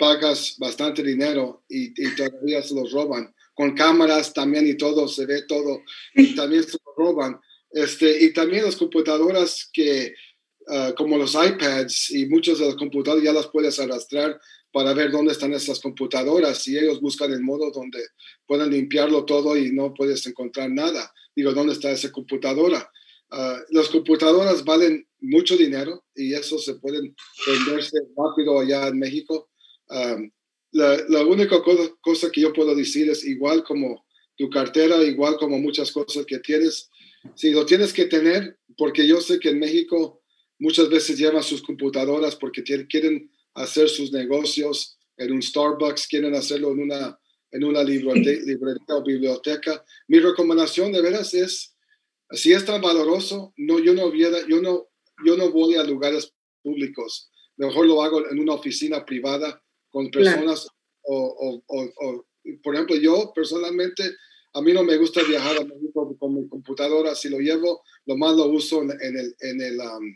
[0.01, 3.31] pagas bastante dinero y, todavía se los roban.
[3.53, 5.83] Con cámaras también y todo, se ve todo
[6.15, 7.39] y también se los roban.
[7.69, 10.15] Este, y también las computadoras que,
[10.69, 15.11] ah, como los iPads y muchas de las computadoras ya las puedes arrastrar para ver
[15.11, 17.99] dónde están esas computadoras y ellos buscan el modo donde
[18.47, 21.13] pueden limpiarlo todo y no puedes encontrar nada.
[21.35, 22.89] Digo, ¿dónde está esa computadora?
[23.29, 29.50] Uh, las computadoras valen mucho dinero y eso se pueden venderse rápido allá en México
[30.71, 31.61] la, única
[32.01, 34.05] cosa, que yo puedo decir es igual como
[34.37, 36.89] tu cartera, igual como muchas cosas que tienes,
[37.35, 40.21] si lo tienes que tener, porque yo sé que en México
[40.59, 46.71] muchas veces llevan sus computadoras porque quieren hacer sus negocios en un Starbucks, quieren hacerlo
[46.71, 47.19] en una,
[47.51, 48.39] en una librería,
[48.87, 49.83] o biblioteca.
[50.07, 51.75] Mi recomendación de veras es,
[52.31, 54.87] si es tan valoroso, no, yo, no viera, yo, no,
[55.25, 60.67] yo no voy a lugares públicos, mejor lo hago en una oficina privada con personas
[61.03, 62.25] o, o, o,
[62.63, 64.03] por ejemplo, yo personalmente,
[64.53, 68.17] a mí no me gusta viajar a México con mi computadora, si lo llevo, lo
[68.17, 70.15] más lo uso en, el, en, el, um,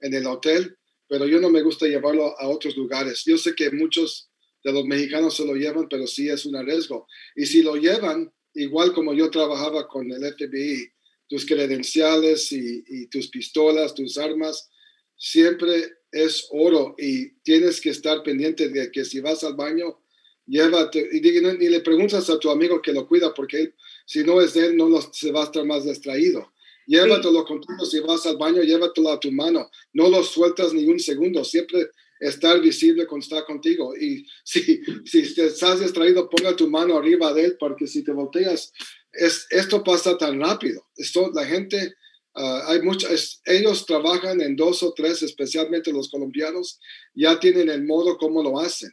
[0.00, 0.76] en el hotel,
[1.08, 3.22] pero yo no me gusta llevarlo a otros lugares.
[3.24, 4.30] Yo sé que muchos
[4.64, 7.06] de los mexicanos se lo llevan, pero sí es un riesgo.
[7.36, 10.88] Y si lo llevan, igual como yo trabajaba con el FBI,
[11.28, 14.70] tus credenciales y, y tus pistolas, tus armas,
[15.16, 20.00] siempre es oro y tienes que estar pendiente de que si vas al baño,
[20.46, 23.74] llévate, y, y le preguntas a tu amigo que lo cuida, porque
[24.06, 26.52] si no es de él, no se va a estar más distraído.
[26.86, 31.00] Llévatelo contigo, si vas al baño, llévatelo a tu mano, no lo sueltas ni un
[31.00, 31.90] segundo, siempre
[32.20, 33.96] estar visible cuando está contigo.
[33.96, 38.72] Y si, si estás distraído, ponga tu mano arriba de él, porque si te volteas,
[39.12, 40.86] es, esto pasa tan rápido.
[40.96, 41.94] Esto, la gente
[42.38, 46.78] Ah, hay muchos, ellos trabajan en dos o tres, especialmente los colombianos,
[47.14, 48.90] ya tienen el modo como lo hacen.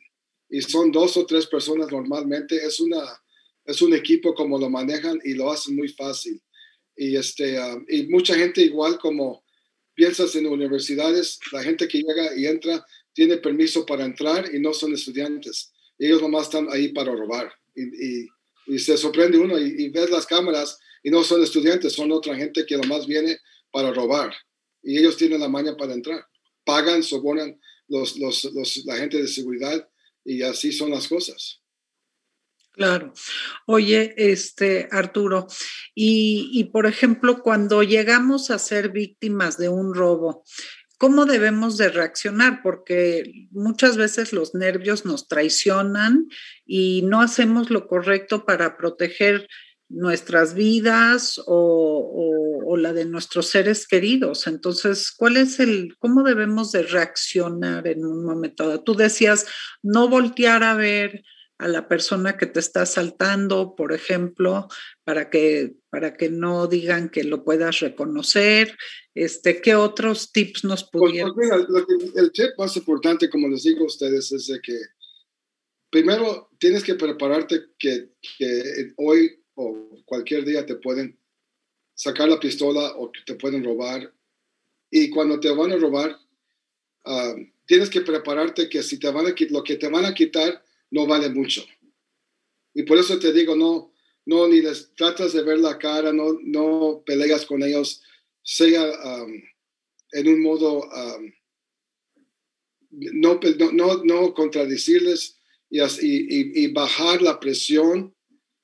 [0.49, 2.56] Y son dos o tres personas normalmente.
[2.56, 3.03] Es, una,
[3.65, 6.41] es un equipo como lo manejan y lo hacen muy fácil.
[6.95, 9.43] Y, este, ah, y mucha gente igual como
[9.93, 14.73] piensas en universidades, la gente que llega y entra tiene permiso para entrar y no
[14.73, 15.73] son estudiantes.
[15.99, 17.51] Ellos nomás están ahí para robar.
[17.75, 18.27] Y, y,
[18.67, 22.36] y se sorprende uno y, y ves las cámaras y no son estudiantes, son otra
[22.36, 23.38] gente que nomás viene
[23.71, 24.34] para robar.
[24.82, 26.26] Y ellos tienen la maña para entrar.
[26.63, 29.88] Pagan, sobornan los, los, los, la gente de seguridad
[30.23, 31.60] y así son las cosas.
[32.71, 33.13] Claro.
[33.67, 35.45] Oye, este Arturo,
[35.93, 40.43] y, y, por ejemplo, cuando llegamos a ser víctimas de un robo,
[41.04, 42.62] ¿cómo debemos de reaccionar?
[42.63, 46.30] Porque muchas veces los nervios nos traicionan
[46.66, 49.50] y no hacemos lo correcto para proteger
[49.89, 54.48] nuestras vidas o, la de nuestros seres queridos.
[54.48, 58.82] Entonces, ¿cuál es el, cómo debemos de reaccionar en un momento dado?
[58.82, 59.46] Tú decías,
[59.82, 61.26] no voltear a ver
[61.58, 64.68] a la persona que te está asaltando, por ejemplo,
[65.04, 68.76] para que, para que no digan que lo puedas reconocer.
[69.13, 71.34] Este, ¿Qué otros tips nos pues, pudieran?
[71.34, 71.52] Pues,
[72.16, 74.78] el tip más importante, como les digo a ustedes, es de que
[75.89, 81.20] primero tienes que prepararte que, que hoy o cualquier día te pueden
[81.94, 84.12] sacar la pistola o te pueden robar.
[84.89, 86.18] Y cuando te van a robar,
[87.06, 87.36] ah,
[87.66, 91.08] tienes que prepararte que si te van a lo que te van a quitar no
[91.08, 91.65] vale mucho.
[92.73, 93.91] Y por eso te digo, no,
[94.25, 98.01] no, ni les tratas de ver la cara, no, no peleas con ellos,
[98.43, 98.91] sea
[100.12, 100.88] en un modo,
[102.91, 103.39] no,
[103.73, 105.39] no, no, contradecirles
[105.69, 108.15] y, y, y, bajar la presión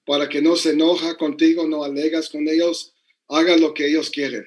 [0.05, 2.93] para que no se enoja contigo, no alegas con ellos,
[3.27, 4.45] haga lo que ellos quieren.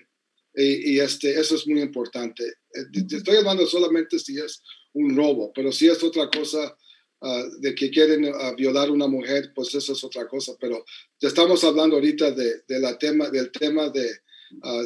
[0.54, 2.44] Y, este, eso es muy importante.
[2.44, 4.62] Eh, te estoy hablando solamente si es
[4.92, 6.76] un robo, pero si es otra cosa,
[7.22, 10.52] ah, de que quieren ah, violar a una mujer, pues eso es otra cosa.
[10.60, 10.84] Pero
[11.20, 14.10] estamos hablando ahorita de, de la tema, del tema de,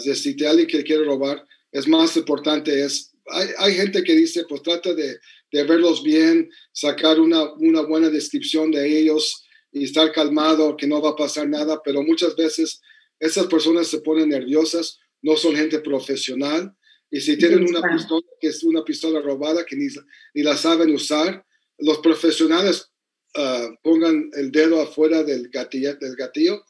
[0.04, 4.14] de si te alguien que quiere robar, es más importante, es, hay, hay gente que
[4.14, 5.18] dice, pues trata de,
[5.52, 11.00] de verlos bien, sacar una, una buena descripción de ellos y estar calmado, que no
[11.00, 12.80] va a pasar nada, pero muchas veces
[13.18, 16.74] esas personas se ponen nerviosas, no son gente profesional,
[17.10, 19.86] y si tienen una pistola que es una pistola robada que ni,
[20.34, 21.45] ni la saben usar,
[21.78, 22.90] los profesionales
[23.34, 26.64] ah, pongan el dedo afuera del gatillo, del gatillo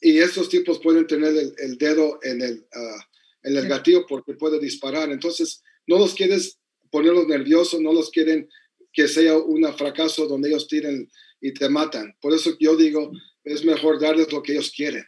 [0.00, 3.00] y estos tipos pueden tener el, dedo en el, uh,
[3.42, 5.10] en el gatillo porque puede disparar.
[5.10, 6.58] Entonces, no los quieres
[6.90, 8.48] ponerlos nerviosos, no los quieren
[8.92, 12.16] que sea un fracaso donde ellos tiren y te matan.
[12.20, 13.12] Por eso yo digo,
[13.44, 15.04] es mejor darles lo que ellos quieren.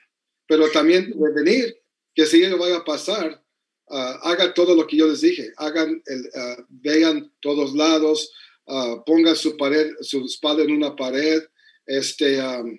[0.46, 1.74] Pero también prevenir
[2.14, 3.42] que si ello vaya a pasar,
[3.86, 5.52] uh, hagan todo lo que yo les dije.
[5.56, 8.30] Hagan el, uh, vean todos lados,
[8.66, 11.42] uh, pongan su pared, su espalda en una pared.
[11.86, 12.78] Este, um,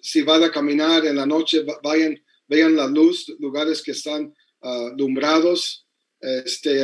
[0.00, 5.86] si van a caminar en la noche, vayan, vean la luz, lugares que están alumbrados.
[6.20, 6.82] Este,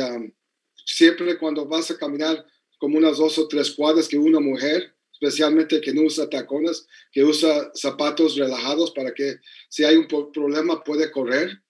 [0.85, 2.45] siempre cuando vas a caminar
[2.77, 7.23] como unas dos o tres cuadras que una mujer, especialmente que no usa tacones, que
[7.23, 9.37] usa zapatos relajados para que
[9.69, 11.61] si hay un problema puede correr.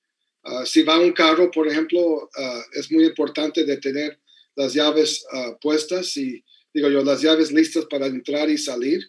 [0.43, 4.19] Ah, si va un carro, por ejemplo, ah, es muy importante de tener
[4.55, 6.43] las llaves uh, puestas y,
[6.73, 9.01] digo yo, las llaves listas para entrar y salir.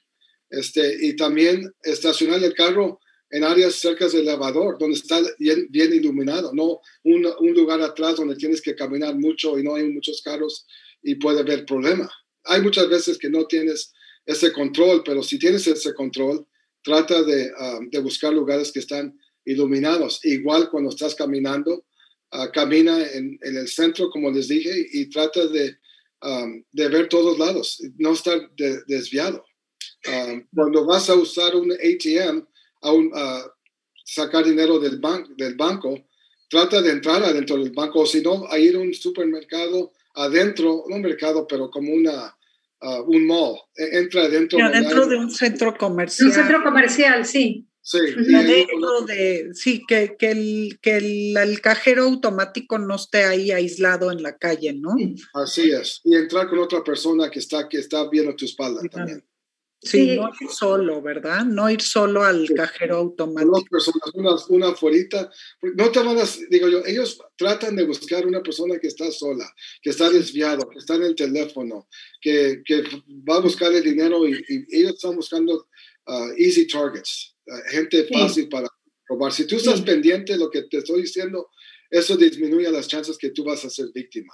[0.50, 5.92] Este, y también estacionar el carro en áreas cerca del elevador, donde está bien, bien
[5.94, 10.20] iluminado, no un, un, lugar atrás donde tienes que caminar mucho y no hay muchos
[10.20, 10.66] carros
[11.02, 12.10] y puede haber problema.
[12.44, 13.92] Hay muchas veces que no tienes
[14.26, 16.46] ese control, pero si tienes ese control,
[16.82, 20.22] trata de, um, de buscar lugares que están iluminados.
[20.24, 21.86] Igual cuando estás caminando,
[22.32, 25.76] uh, camina en, en, el centro, como les dije, y trata de,
[26.22, 29.44] um, de ver todos lados, no estar de, desviado.
[30.06, 32.46] Um, cuando vas a usar un ATM,
[32.82, 33.44] a, un, a
[34.04, 36.06] sacar dinero del, ban del banco,
[36.48, 40.84] trata de entrar adentro del banco, o si no, a ir a un supermercado adentro,
[40.88, 42.36] no un mercado, pero como una,
[42.82, 44.58] uh, un mall, e, entra adentro.
[44.70, 46.28] dentro de un centro comercial.
[46.28, 47.68] Un centro comercial, sí.
[47.84, 47.98] Sí,
[49.06, 54.22] de, sí que, que, el, que el, el, cajero automático no esté ahí aislado en
[54.22, 54.94] la calle, ¿no?
[55.34, 56.00] Así es.
[56.04, 59.24] Y entrar con otra persona que está, que está viendo tu espalda también.
[59.84, 61.44] Sí, no ir solo, ¿verdad?
[61.44, 63.56] No ir solo al cajero automático.
[63.56, 65.28] Dos personas, una, una afuera.
[65.74, 69.52] No te van a, digo yo, ellos tratan de buscar una persona que está sola,
[69.82, 71.88] que está desviado, que está en el teléfono,
[72.20, 72.84] que, que
[73.28, 75.66] va a buscar el dinero y, y ellos están buscando
[76.06, 77.31] uh, easy targets,
[77.70, 78.68] gente fácil para
[79.08, 79.32] robar.
[79.32, 81.48] Si tú estás pendiente de lo que te estoy diciendo,
[81.90, 84.32] eso disminuye las chances que tú vas a ser víctima.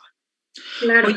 [0.81, 1.09] Claro.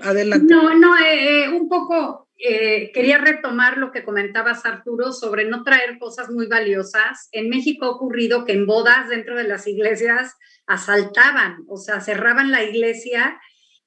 [0.00, 0.46] Adelante.
[0.52, 5.62] No, no, eh, eh, un poco eh, quería retomar lo que comentabas, Arturo, sobre no
[5.62, 7.28] traer cosas muy valiosas.
[7.32, 10.34] En México ha ocurrido que en bodas dentro de las iglesias
[10.66, 13.40] asaltaban, o sea, cerraban la iglesia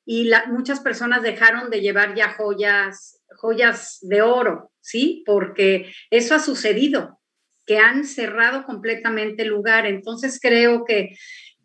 [0.06, 5.24] y la, muchas personas dejaron de llevar ya joyas, joyas de oro, ¿sí?
[5.26, 7.20] Porque eso ha sucedido,
[7.66, 9.86] que han cerrado completamente el lugar.
[9.86, 11.16] Entonces creo que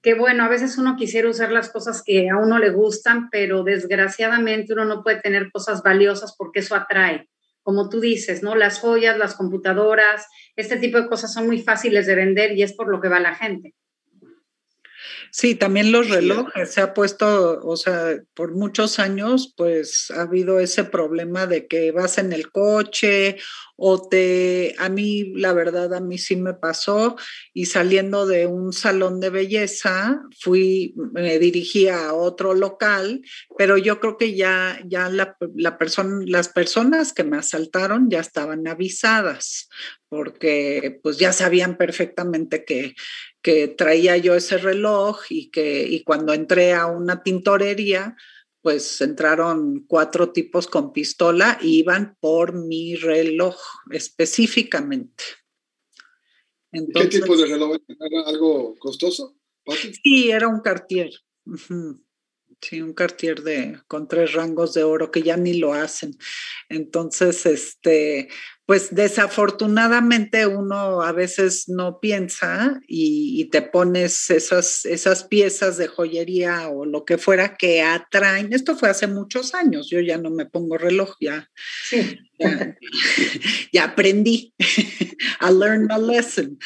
[0.04, 3.64] que bueno, a veces uno quisiera usar las cosas que a uno le gustan, pero
[3.64, 7.30] desgraciadamente uno no puede tener cosas valiosas porque eso atrae.
[7.62, 8.54] Como tú dices, ¿no?
[8.54, 12.74] Las joyas, las computadoras, este tipo de cosas son muy fáciles de vender y es
[12.74, 13.74] por lo que va la gente.
[15.30, 20.60] Sí, también los relojes se ha puesto, o sea, por muchos años, pues ha habido
[20.60, 23.36] ese problema de que vas en el coche
[23.76, 27.16] o te, a mí, la verdad, a mí sí me pasó
[27.52, 33.22] y saliendo de un salón de belleza, fui, me dirigí a otro local,
[33.58, 38.20] pero yo creo que ya, ya la, la persona, las personas que me asaltaron ya
[38.20, 39.68] estaban avisadas
[40.08, 42.94] porque pues ya sabían perfectamente que
[43.44, 48.16] que traía yo ese reloj y que y cuando entré a una tintorería,
[48.62, 53.54] pues entraron cuatro tipos con pistola y iban por mi reloj
[53.90, 55.24] específicamente.
[56.72, 57.76] ¿Qué tipo de reloj?
[57.86, 59.36] ¿Era algo costoso?
[60.02, 61.10] Sí, era un Cartier.
[62.62, 66.16] Sí, un Cartier de, con tres rangos de oro que ya ni lo hacen.
[66.70, 68.30] Entonces, este,
[68.66, 76.68] pues desafortunadamente uno a veces no piensa y, te pones esas, esas piezas de joyería
[76.68, 78.52] o lo que fuera que atraen.
[78.52, 81.50] Esto fue hace muchos años, yo ya no me pongo reloj, ya,
[83.72, 84.54] ya, aprendí.
[85.40, 86.58] I learned my lesson.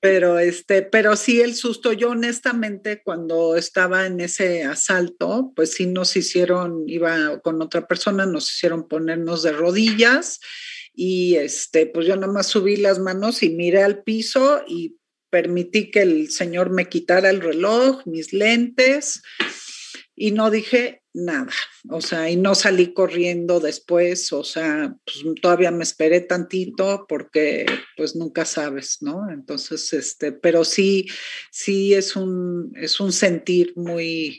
[0.00, 5.86] pero este, pero sí el susto, yo honestamente cuando estaba en ese asalto, pues sí
[5.86, 10.07] nos hicieron, iba con otra persona, nos hicieron ponernos de rodillas
[10.94, 14.96] y este, pues yo nada más subí las manos y miré al piso y
[15.30, 19.22] permití que el señor me quitara el reloj, mis lentes
[20.16, 21.52] y no dije nada,
[21.90, 27.66] o sea, y no salí corriendo después, o sea, pues todavía me esperé tantito porque
[27.96, 29.30] pues nunca sabes, ¿no?
[29.30, 31.06] Entonces, este, pero sí,
[31.50, 34.38] sí es un, es un sentir muy,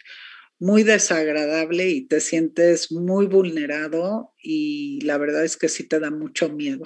[0.60, 6.12] muy desagradable y te sientes muy vulnerado y la verdad es que sí te da
[6.12, 6.84] mucho miedo,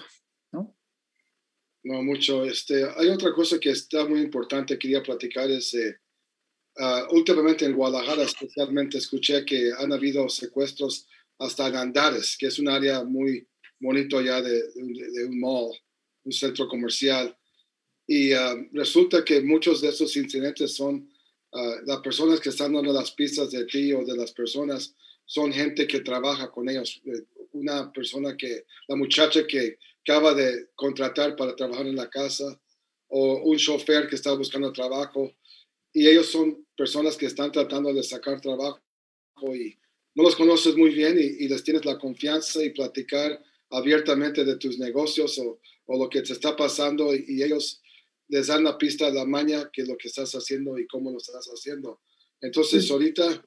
[0.52, 0.78] ¿no?
[1.84, 2.46] No, mucho.
[2.46, 5.76] Este, hay otra cosa que está muy importante, quería platicar, es...
[6.76, 11.08] Ah, últimamente en Guadalajara especialmente escuché que han habido secuestros
[11.38, 13.48] hasta en Andares, que es un área muy
[13.80, 14.64] bonito ya de,
[15.28, 15.72] un mall,
[16.24, 17.38] un centro comercial.
[18.08, 21.13] Y ah, resulta que muchos de esos incidentes son
[21.54, 24.94] uh, las personas que están dando las pistas de ti o de las personas,
[25.26, 27.02] son gente que trabaja con ellos.
[27.06, 27.24] Eh,
[27.54, 32.60] una persona que, la muchacha que acaba de contratar para trabajar en la casa,
[33.08, 35.32] o un chofer que está buscando trabajo,
[35.94, 38.82] y ellos son personas que están tratando de sacar trabajo
[39.54, 39.78] y
[40.16, 43.40] no los conoces muy bien y, les tienes la confianza y platicar
[43.70, 47.82] abiertamente de tus negocios o, o lo que te está pasando y, ellos
[48.34, 51.18] les dan la pista de la maña que lo que estás haciendo y cómo lo
[51.18, 52.02] estás haciendo.
[52.42, 53.46] Entonces, ahorita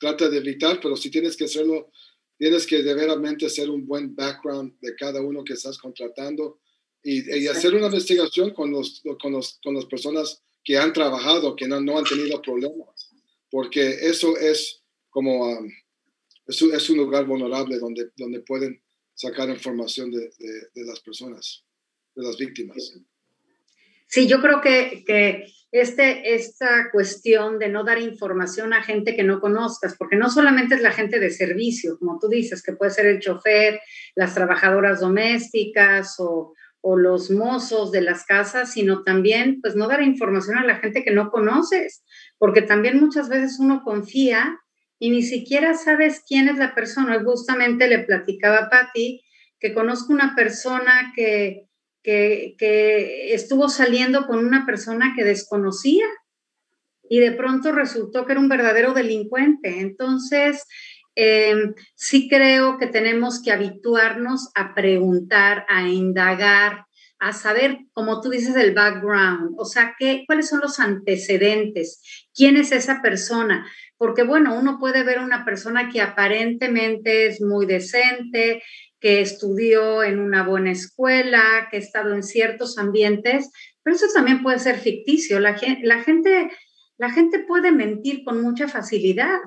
[0.00, 1.92] trata de evitar, pero si tienes que hacerlo,
[2.36, 6.58] tienes que de veramente hacer un buen background de cada uno que estás contratando
[7.04, 11.54] y, y hacer una investigación con, los, con, los, con las personas que han trabajado,
[11.54, 13.14] que no, no han tenido problemas,
[13.48, 15.70] porque eso es como, um,
[16.48, 18.82] es, un, es, un, lugar vulnerable donde, donde pueden
[19.14, 20.32] sacar información de,
[20.74, 21.64] de, las personas,
[22.16, 22.98] de las víctimas.
[24.06, 29.24] Sí, yo creo que, que este, esta cuestión de no dar información a gente que
[29.24, 32.92] no conozcas, porque no solamente es la gente de servicio, como tú dices, que puede
[32.92, 33.80] ser el chofer,
[34.14, 40.02] las trabajadoras domésticas o, o los mozos de las casas, sino también pues no dar
[40.02, 42.04] información a la gente que no conoces,
[42.38, 44.58] porque también muchas veces uno confía
[45.00, 47.20] y ni siquiera sabes quién es la persona.
[47.24, 49.20] Justamente le platicaba a Patti
[49.58, 51.66] que conozco una persona que,
[52.06, 56.06] que, estuvo saliendo con una persona que desconocía
[57.08, 59.80] y de pronto resultó que era un verdadero delincuente.
[59.80, 60.64] Entonces,
[61.18, 66.84] Em, sí creo que tenemos que habituarnos a preguntar, a indagar,
[67.18, 72.02] a saber, como tú dices, el background, o sea, ¿qué, cuáles son los antecedentes,
[72.34, 77.64] quién es esa persona, porque bueno, uno puede ver una persona que aparentemente es muy
[77.64, 78.62] decente,
[79.06, 83.52] que estudió en una buena escuela, que ha estado en ciertos ambientes,
[83.84, 85.38] pero eso también puede ser ficticio.
[85.38, 86.50] La, la, gente,
[86.98, 89.38] la gente puede mentir con mucha facilidad.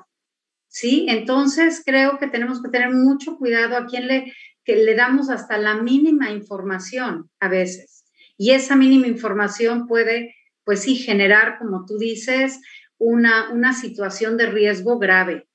[0.69, 1.07] ¿sí?
[1.09, 4.33] Entonces creo que tenemos que tener mucho cuidado a quien le,
[4.63, 8.05] que le damos hasta la mínima información a veces.
[8.37, 12.61] Y esa mínima información puede, pues sí, generar, como tú dices,
[12.97, 15.48] una, una situación de riesgo grave.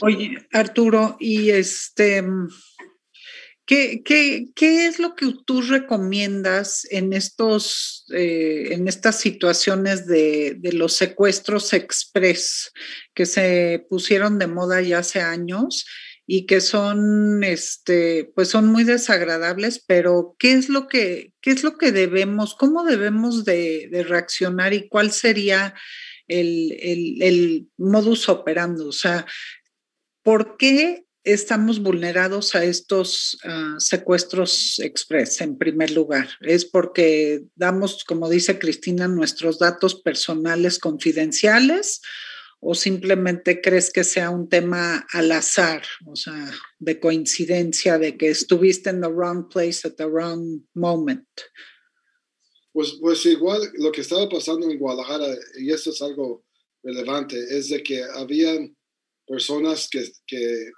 [0.00, 2.22] Oye, Arturo, y este,
[3.66, 10.58] ¿Qué, qué, qué es lo que tú recomiendas en, estos, eh, en estas situaciones de,
[10.74, 12.72] los secuestros express
[13.14, 15.86] que se pusieron de moda ya hace años
[16.26, 21.64] y que son, este, pues son muy desagradables, pero ¿qué es lo que, qué es
[21.64, 25.74] lo que debemos, cómo debemos de, de reaccionar y cuál sería
[26.28, 28.82] el, modus operandi?
[28.82, 29.26] O sea,
[30.22, 36.28] ¿por qué estamos vulnerados a estos uh, secuestros express en primer lugar?
[36.40, 42.02] ¿Es porque damos, como dice Cristina, nuestros datos personales confidenciales
[42.66, 48.30] o simplemente crees que sea un tema al azar, o sea, de coincidencia, de que
[48.30, 51.28] estuviste en the wrong place at the wrong moment?
[52.74, 56.44] Pues, pues igual lo que estaba pasando en Guadalajara, y esto es algo
[56.82, 58.76] relevante, es de que habían
[59.28, 60.72] personas que, que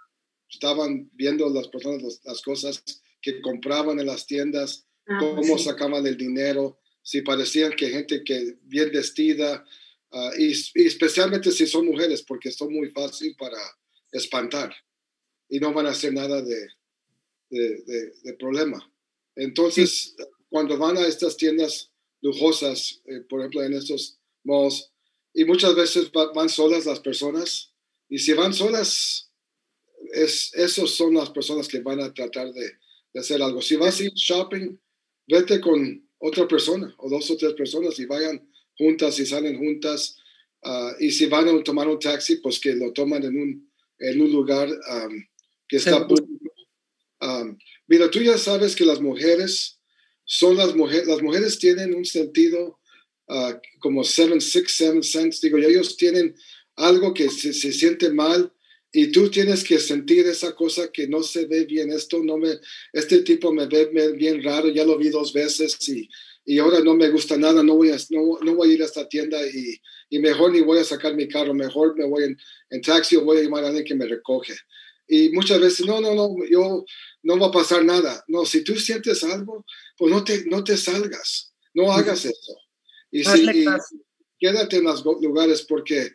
[0.51, 2.85] estaban viendo las personas las, cosas
[3.23, 8.59] que compraban en las tiendas, ah, cómo sacaban el dinero, si parecían que gente que
[8.65, 9.65] bien vestida,
[10.13, 13.59] ah, y, especialmente si son mujeres, porque son muy fácil para
[14.13, 14.71] espantar
[15.49, 16.69] y no van a hacer nada de,
[17.49, 18.87] de, problema.
[19.35, 20.15] Entonces,
[20.49, 21.91] cuando van a estas tiendas
[22.21, 24.91] lujosas, eh, por ejemplo, en estos malls,
[25.35, 27.73] y muchas veces van solas las personas,
[28.09, 29.31] y si van solas,
[30.13, 32.79] es, esos son las personas que van a tratar de,
[33.19, 33.63] hacer algo.
[33.63, 34.77] Si vas a ir shopping,
[35.27, 40.19] vete con otra persona o dos o tres personas y vayan juntas y salen juntas.
[40.63, 44.21] Ah, y si van a tomar un taxi, pues que lo toman en un, en
[44.21, 44.69] un lugar
[45.67, 46.53] que está público.
[47.87, 49.76] mira, tú ya sabes que las mujeres
[50.27, 52.81] son las mujeres, las mujeres tienen un sentido
[53.29, 56.35] uh, como seven, six, seven sense, digo, ellos tienen
[56.75, 58.53] algo que se, se, siente mal
[58.93, 62.59] y tú tienes que sentir esa cosa que no se ve bien, esto no me,
[62.93, 66.09] este tipo me ve bien raro, ya lo vi dos veces y,
[66.45, 68.87] y ahora no me gusta nada, no voy a, no, no voy a ir a
[68.87, 72.37] esta tienda y, y, mejor ni voy a sacar mi carro, mejor me voy en,
[72.71, 74.55] en taxi o voy a llamar a alguien que me recoge.
[75.09, 76.85] Y muchas veces, no, no, no, yo
[77.23, 78.25] no va a pasar nada.
[78.29, 79.65] No, si tú sientes algo,
[79.97, 82.57] pues no te, no te salgas, no hagas eso.
[83.11, 83.65] Y, si,
[84.39, 86.11] quédate en los lugares porque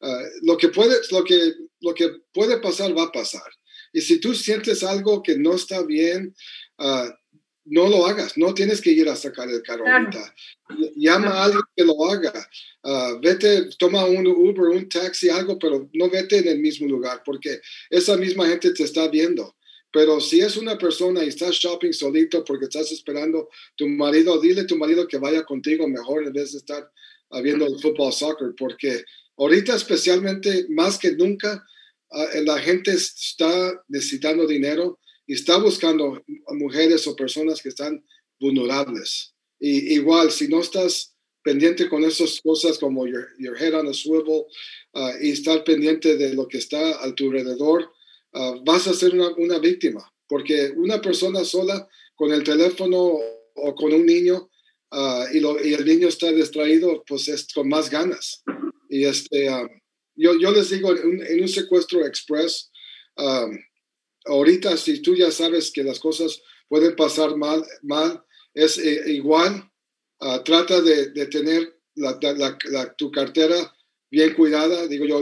[0.00, 3.50] ah, lo, que puede, lo, que, lo que puede pasar va a pasar.
[3.92, 6.34] Y si tú sientes algo que no está bien,
[6.78, 7.10] uh,
[7.66, 10.34] no lo hagas, no tienes que ir a sacar el carro ahorita.
[10.94, 12.32] Llama a alguien que lo haga.
[12.82, 17.22] Uh, vete, toma un Uber, un taxi, algo, pero no vete en el mismo lugar
[17.24, 17.60] porque
[17.90, 19.56] esa misma gente te está viendo.
[19.92, 24.62] Pero si es una persona y estás shopping solito porque estás esperando tu marido, dile
[24.62, 26.90] a tu marido que vaya contigo mejor en vez de estar
[27.42, 29.04] viendo el fútbol soccer, porque
[29.36, 31.64] ahorita especialmente más que nunca
[32.10, 38.04] uh, la gente está necesitando dinero y está buscando mujeres o personas que están
[38.38, 39.34] vulnerables.
[39.58, 43.94] Y igual, si no estás pendiente con esas cosas como your, your head on a
[43.94, 44.46] swivel
[44.94, 47.90] uh, y estar pendiente de lo que está a tu alrededor,
[48.34, 53.18] uh, vas a ser una, una, víctima, porque una persona sola con el teléfono
[53.54, 54.50] o con un niño
[54.92, 58.42] uh, y, lo, y, el niño está distraído, pues es con más ganas.
[58.88, 59.48] Y este,
[60.14, 62.70] yo, yo les digo, en un, secuestro express,
[64.26, 68.22] ahorita si tú ya sabes que las cosas pueden pasar mal, mal
[68.54, 69.70] es eh, igual,
[70.20, 71.74] uh, trata de, tener
[72.96, 73.74] tu cartera
[74.10, 75.20] bien cuidada, digo yo,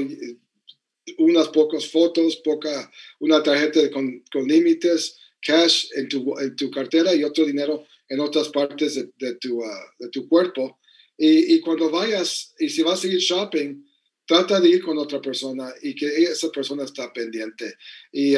[1.18, 2.90] unas pocas fotos, poca,
[3.20, 8.20] una tarjeta con, con límites, cash en tu, en tu, cartera y otro dinero en
[8.20, 9.66] otras partes de, tu, uh,
[9.98, 10.78] de tu cuerpo.
[11.16, 13.84] Y, cuando vayas, y si vas a ir shopping,
[14.26, 17.74] trata de ir con otra persona y que esa persona está pendiente.
[18.10, 18.34] Y,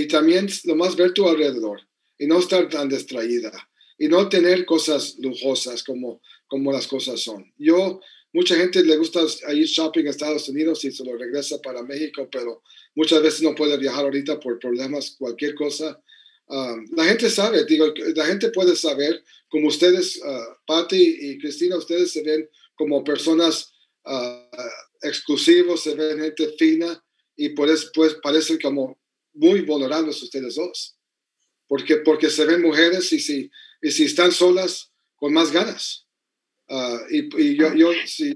[0.00, 1.80] y también lo más ver tu alrededor
[2.18, 3.50] y no estar tan distraída
[3.98, 7.50] y no tener cosas lujosas como, como las cosas son.
[7.56, 8.00] Yo,
[8.34, 9.20] mucha gente le gusta
[9.54, 12.62] ir shopping a Estados Unidos y se lo regresa para México, pero
[12.94, 15.98] muchas veces no puede viajar ahorita por problemas, cualquier cosa.
[16.48, 21.78] Um, la gente sabe, digo, la gente puede saber, como ustedes, uh, Patti y Cristina,
[21.78, 23.72] ustedes se ven como personas
[24.04, 24.60] uh,
[25.00, 27.02] exclusivos, se ven gente fina
[27.34, 28.98] y por eso pues, parecen como
[29.36, 30.96] muy vulnerables ustedes dos,
[31.68, 33.50] porque, porque se ven mujeres y si,
[33.82, 36.06] y si están solas, con más ganas.
[36.68, 38.34] Uh, y, y, yo, yo si,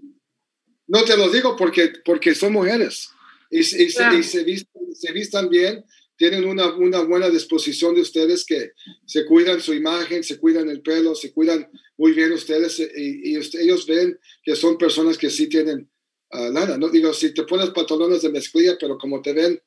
[0.87, 3.09] no te lo digo porque, porque son mujeres
[3.51, 3.91] y, y, se, y
[4.23, 5.85] se, vistan, se, vistan, bien,
[6.17, 8.73] tienen una, una, buena disposición de ustedes que
[9.07, 13.87] se cuidan su imagen, se cuidan el pelo, se cuidan muy bien ustedes y, ellos
[13.87, 15.91] ven que son personas que sí tienen
[16.33, 16.79] uh, nada.
[16.79, 19.61] No digo, si te pones pantalones de mezclilla, pero como te ven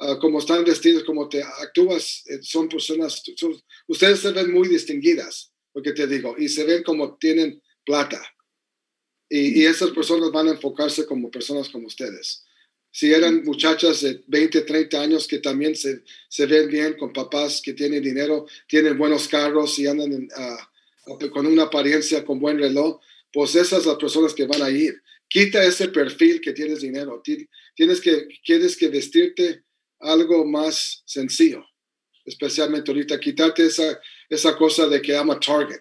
[0.00, 4.68] uh, como están vestidos, como te actúas, eh, son personas, son, ustedes se ven muy
[4.68, 8.20] distinguidas, lo que te digo, y se ven como tienen plata.
[9.28, 12.44] Y, y esas personas van a enfocarse como personas como ustedes.
[12.92, 17.62] Si eran muchachas de 20, 30 años que también se, se ven bien con papás
[17.62, 22.58] que tienen dinero, tienen buenos carros y andan en, uh, con una apariencia, con buen
[22.58, 23.00] reloj,
[23.32, 25.00] pues esas son las personas que van a ir.
[25.28, 27.22] Quita ese perfil que tienes dinero.
[27.76, 29.62] Tienes que, tienes que vestirte
[30.00, 31.64] algo más sencillo,
[32.24, 35.80] especialmente ahorita, quitarte esa, esa cosa de que ama target.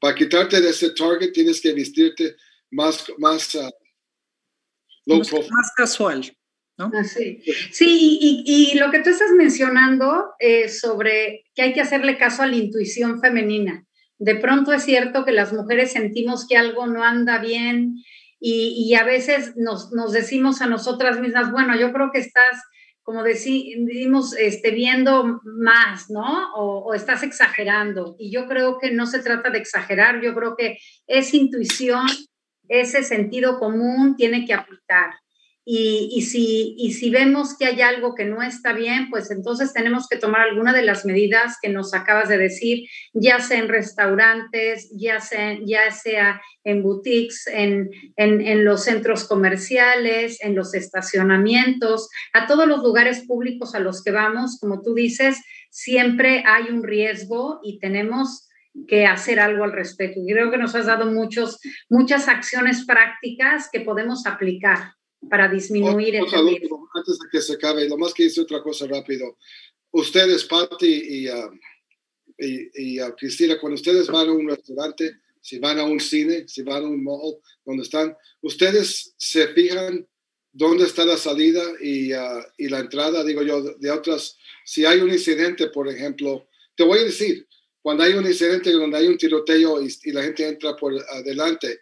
[0.00, 2.36] Para quitarte de ese target tienes que vestirte
[2.70, 3.70] más, más, uh,
[5.06, 6.36] más, más, casual.
[6.76, 6.90] ¿no?
[6.94, 7.42] Ah, sí,
[7.72, 12.42] sí y, y, lo que tú estás mencionando eh, sobre que hay que hacerle caso
[12.42, 13.84] a la intuición femenina.
[14.18, 17.96] De pronto es cierto que las mujeres sentimos que algo no anda bien
[18.38, 22.62] y, y a veces nos, nos decimos a nosotras mismas, bueno, yo creo que estás
[23.08, 26.52] como decimos, este, viendo más, ¿no?
[26.54, 28.16] O, o, estás exagerando.
[28.18, 32.06] Y yo creo que no se trata de exagerar, yo creo que esa intuición,
[32.68, 35.14] ese sentido común tiene que aplicar.
[35.70, 40.40] Y, si, vemos que hay algo que no está bien, pues entonces tenemos que tomar
[40.40, 46.40] alguna de las medidas que nos acabas de decir, ya sea en restaurantes, ya sea,
[46.64, 53.74] en boutiques, en, en, los centros comerciales, en los estacionamientos, a todos los lugares públicos
[53.74, 55.36] a los que vamos, como tú dices,
[55.68, 58.48] siempre hay un riesgo y tenemos
[58.86, 60.18] que hacer algo al respecto.
[60.26, 61.58] Creo que nos has dado muchos,
[61.90, 64.97] muchas acciones prácticas que podemos aplicar
[65.28, 66.88] para disminuir el riesgo.
[66.94, 69.38] Antes de que se acabe, lo más que hice otra cosa rápido.
[69.90, 71.50] Ustedes, Patti y, uh,
[72.38, 76.62] y, uh, Cristina, cuando ustedes van a un restaurante, si van a un cine, si
[76.62, 80.06] van a un mall, donde están, ustedes se fijan
[80.52, 84.36] dónde está la salida y, uh, y la entrada, digo yo, de otras.
[84.64, 87.48] Si hay un incidente, por ejemplo, te voy a decir,
[87.82, 91.80] cuando hay un incidente donde hay un tiroteo y, la gente entra por adelante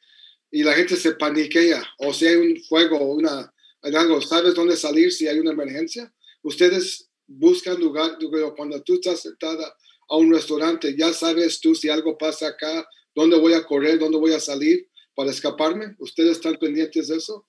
[0.56, 3.52] y la gente se paniquea, o si hay un fuego o una,
[3.82, 6.10] algo, ¿sabes dónde salir si hay una emergencia?
[6.42, 8.16] Ustedes buscan lugar,
[8.56, 9.76] cuando tú estás sentada
[10.08, 14.16] a un restaurante, ya sabes tú si algo pasa acá, dónde voy a correr, dónde
[14.16, 15.94] voy a salir para escaparme.
[15.98, 17.46] ¿Ustedes están pendientes de eso?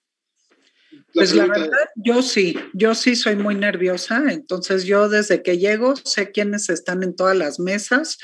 [1.14, 5.96] Pues la verdad, yo sí, yo sí soy muy nerviosa, entonces yo desde que llego
[5.96, 8.18] sé quiénes están en todas las mesas,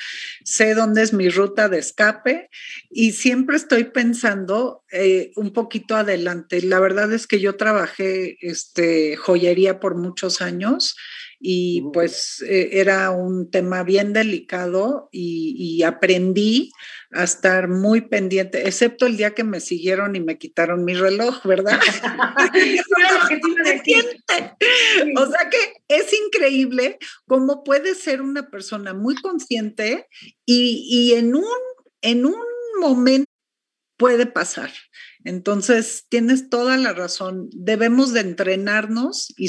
[0.44, 2.50] sé dónde es mi ruta de escape
[2.92, 6.62] y siempre estoy pensando eh, un poquito adelante.
[6.62, 10.96] La verdad es que yo trabajé este, joyería por muchos años
[11.46, 16.72] y pues eh, era un tema bien delicado y, aprendí
[17.12, 21.44] a estar muy pendiente, excepto el día que me siguieron y me quitaron mi reloj,
[21.44, 21.82] ¿verdad?
[25.18, 30.08] o sea que es increíble cómo puede ser una persona muy consciente
[30.46, 31.44] y, y en, un,
[32.02, 32.40] en un
[32.80, 33.30] momento
[33.98, 34.72] puede pasar.
[35.24, 37.50] Entonces, tienes toda la razón.
[37.54, 39.48] Debemos de entrenarnos y,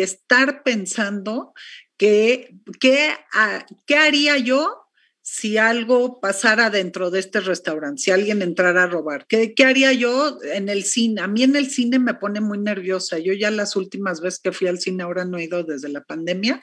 [0.00, 1.52] estar pensando
[1.96, 4.82] que, ¿qué haría yo
[5.22, 9.26] si algo pasara dentro de este restaurante, si alguien entrara a robar?
[9.26, 11.20] ¿Qué, ¿Qué, haría yo en el cine?
[11.20, 13.18] A mí en el cine me pone muy nerviosa.
[13.18, 16.04] Yo ya las últimas veces que fui al cine, ahora no he ido desde la
[16.04, 16.62] pandemia.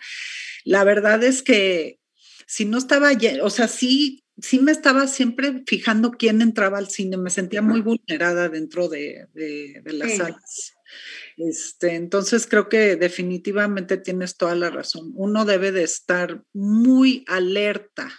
[0.63, 1.99] La verdad es que
[2.45, 3.11] si no estaba,
[3.41, 7.81] o sea, sí sí me estaba siempre fijando quién entraba al cine, me sentía muy
[7.81, 9.27] vulnerada dentro de,
[9.85, 10.75] las salas.
[11.37, 15.11] Este, entonces creo que definitivamente tienes toda la razón.
[15.15, 18.11] Uno debe de estar muy alerta,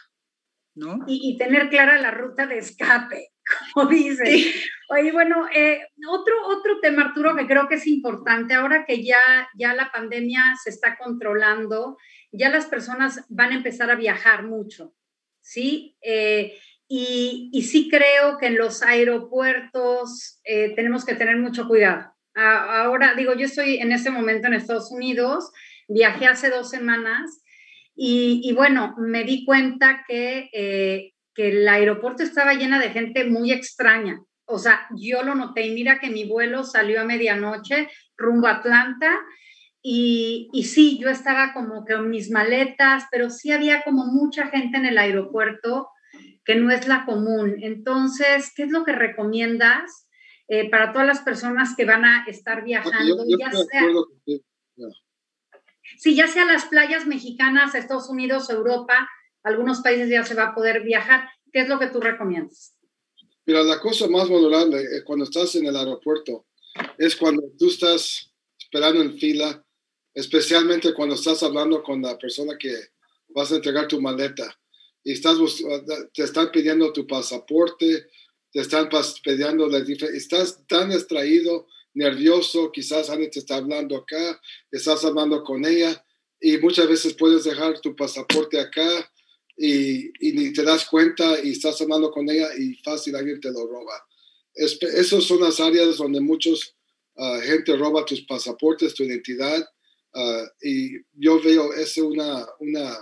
[0.74, 1.04] ¿no?
[1.06, 3.28] Y, tener clara la ruta de escape,
[3.74, 4.52] como dice.
[4.90, 9.48] Oye, bueno, eh, otro, otro tema, Arturo, que creo que es importante, ahora que ya,
[9.56, 11.96] ya la pandemia se está controlando,
[12.32, 14.94] ya las personas van a empezar a viajar mucho.
[15.44, 15.96] ¿Sí?
[16.00, 22.12] Eh, y, sí creo que en los aeropuertos eh, tenemos que tener mucho cuidado.
[22.34, 25.52] ahora, digo, yo estoy en este momento en Estados Unidos,
[25.86, 27.42] viajé hace dos semanas
[27.94, 33.52] y, bueno, me di cuenta que, eh, que el aeropuerto estaba llena de gente muy
[33.52, 34.18] extraña.
[34.46, 38.56] O sea, yo lo noté y mira que mi vuelo salió a medianoche rumbo a
[38.56, 39.16] Atlanta
[39.86, 44.46] y, y, sí, yo estaba como que en mis maletas, pero sí había como mucha
[44.46, 45.90] gente en el aeropuerto
[46.42, 47.56] que no es la común.
[47.60, 50.08] Entonces, ¿qué es lo que recomiendas
[50.48, 53.26] eh, para todas las personas que van a estar viajando?
[53.38, 53.82] ya sea,
[55.98, 59.06] sí, ya sea las playas mexicanas, Estados Unidos, Europa,
[59.42, 61.28] algunos países ya se va a poder viajar.
[61.52, 62.74] ¿Qué es lo que tú recomiendas?
[63.44, 66.46] Mira, la cosa más vulnerable eh, cuando estás en el aeropuerto
[66.96, 69.63] es cuando tú estás esperando en fila
[70.14, 72.72] especialmente cuando estás hablando con la persona que
[73.28, 74.56] vas a entregar tu maleta
[75.02, 75.36] y estás,
[76.14, 78.06] te están pidiendo tu pasaporte,
[78.52, 78.88] te están
[79.22, 84.40] pidiendo, estás tan distraído, nervioso, quizás alguien te está hablando acá,
[84.70, 86.04] estás hablando con ella
[86.40, 89.12] y muchas veces puedes dejar tu pasaporte acá
[89.56, 93.52] y, y ni te das cuenta y estás hablando con ella y fácil alguien te
[93.52, 94.04] lo roba.
[94.54, 96.74] esas son las áreas donde muchos
[97.16, 99.64] uh, gente roba tus pasaportes, tu identidad
[100.14, 102.96] Ah, y yo veo es una, una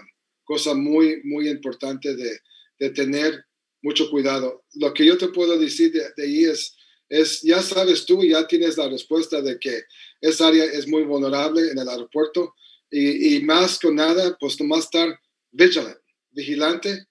[0.44, 2.38] cosa muy, muy importante de,
[2.78, 3.44] de, tener
[3.82, 4.64] mucho cuidado.
[4.74, 6.74] Lo que yo te puedo decir de, ahí es,
[7.10, 9.82] es, ya sabes tú, ya tienes la respuesta de que
[10.22, 12.54] esa área es muy vulnerable en el aeropuerto
[12.90, 15.18] y, y más que nada, pues nomás estar
[15.50, 15.98] vigilant,
[16.30, 17.06] vigilante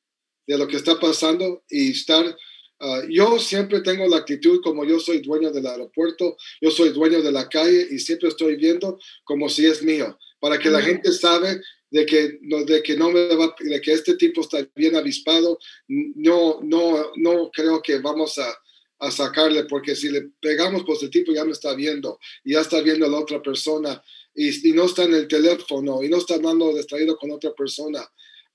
[0.47, 2.36] de lo que está pasando y estar
[2.84, 7.21] Ah, yo siempre tengo la actitud como yo soy dueño del aeropuerto, yo soy dueño
[7.21, 11.11] de la calle y siempre estoy viendo como si es mío, para que la gente
[11.11, 11.61] sabe
[11.91, 16.59] de que, de que no me va, de que este tipo está bien avispado, no,
[16.63, 18.51] no, no creo que vamos a,
[18.97, 22.61] a sacarle, porque si le pegamos, pues el tipo ya me está viendo, y ya
[22.61, 24.01] está viendo a la otra persona,
[24.34, 28.03] y, y no está en el teléfono, y no está andando distraído con otra persona.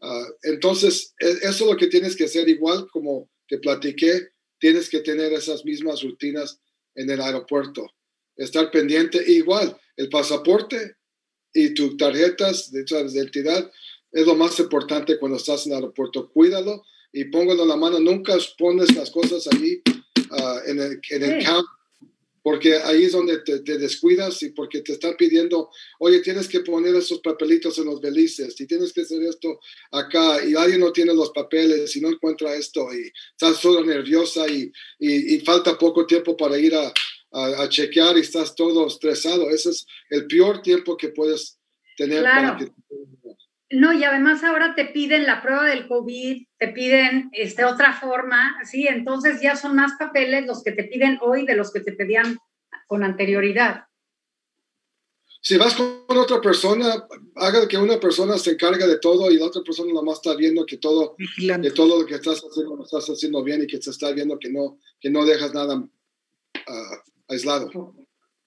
[0.00, 4.28] Ah, entonces, e, eso es lo que tienes que hacer igual como que platiqué,
[4.58, 6.60] tienes que tener esas mismas rutinas
[6.94, 7.86] en el aeropuerto.
[8.36, 10.96] Estar pendiente, igual, el pasaporte
[11.52, 13.70] y tus tarjetas de identidad
[14.12, 16.30] es lo más importante cuando estás en el aeropuerto.
[16.30, 16.82] Cuídalo
[17.12, 19.82] y póngalo en la mano, nunca pones las cosas allí
[20.30, 21.46] ah, en el, en el
[22.46, 25.68] porque ahí es donde te, descuidas y porque te están pidiendo,
[25.98, 29.58] oye, tienes que poner esos papelitos en los belices y tienes que hacer esto
[29.90, 34.46] acá y alguien no tiene los papeles y no encuentra esto y estás todo nerviosa
[34.46, 34.70] y,
[35.00, 36.92] y, falta poco tiempo para ir a,
[37.32, 39.50] a, chequear y estás todo estresado.
[39.50, 41.58] Ese es el peor tiempo que puedes
[41.96, 42.68] tener para que...
[43.70, 48.56] No, y además ahora te piden la prueba del COVID, te piden este, otra forma,
[48.64, 48.86] ¿sí?
[48.86, 52.38] Entonces ya son más papeles los que te piden hoy de los que te pedían
[52.86, 53.86] con anterioridad.
[55.40, 57.06] Si vas con otra persona,
[57.36, 60.34] haga que una persona se encargue de todo y la otra persona nada más está
[60.34, 63.80] viendo que todo, que todo lo que estás haciendo lo estás haciendo bien y que
[63.80, 65.84] se está viendo que no, que no dejas nada
[66.66, 67.70] ah, aislado.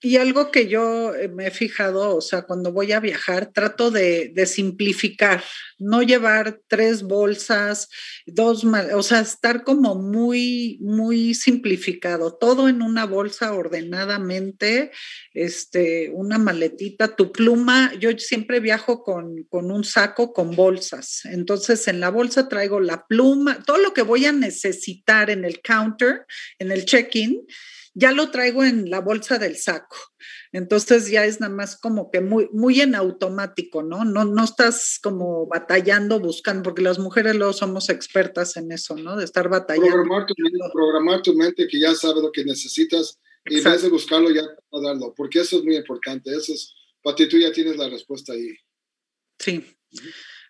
[0.02, 3.92] Y algo que yo eh, me he fijado, o sea, cuando voy a viajar, trato
[3.92, 5.44] de, simplificar,
[5.78, 7.90] no llevar tres bolsas,
[8.26, 14.92] dos, o sea, estar como muy, muy simplificado, todo en una bolsa ordenadamente,
[15.34, 21.90] este, una maletita, tu pluma, yo siempre viajo con, con un saco con bolsas, entonces
[21.90, 26.26] en la bolsa traigo la pluma, todo lo que voy a necesitar en el counter,
[26.58, 27.46] en el check-in
[27.94, 29.98] ya lo traigo en la bolsa del saco.
[30.52, 34.06] Entonces ya es nada más como que muy, muy en automático, ¿no?
[34.06, 39.16] No, no estás como batallando, buscando, porque las mujeres luego somos expertas en eso, ¿no?
[39.16, 39.92] De estar batallando.
[39.92, 43.82] Programar tu mente, programar tu mente que ya sabe lo que necesitas y en vez
[43.82, 46.32] de buscarlo ya a darlo, porque eso es muy importante.
[46.32, 48.56] Eso es, Pati, tú ya tienes la respuesta ahí.
[49.40, 49.66] Sí,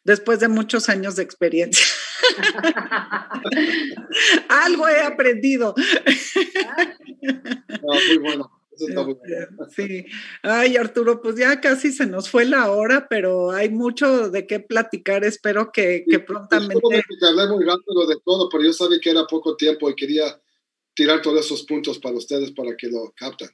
[0.04, 1.86] después de muchos años de experiencia.
[4.50, 5.76] Algo he aprendido.
[7.82, 8.52] muy bueno.
[9.76, 10.06] Sí.
[10.42, 14.62] Ay, Arturo, pues ya casi se nos fue la hora, pero hay mucho de qué
[14.62, 15.26] platicar.
[15.26, 16.80] Espero que, que prontamente.
[17.20, 20.42] Te hablé muy rápido de todo, pero yo sabía que era poco tiempo y quería
[20.94, 23.50] tirar todos esos puntos para ustedes para que lo capten.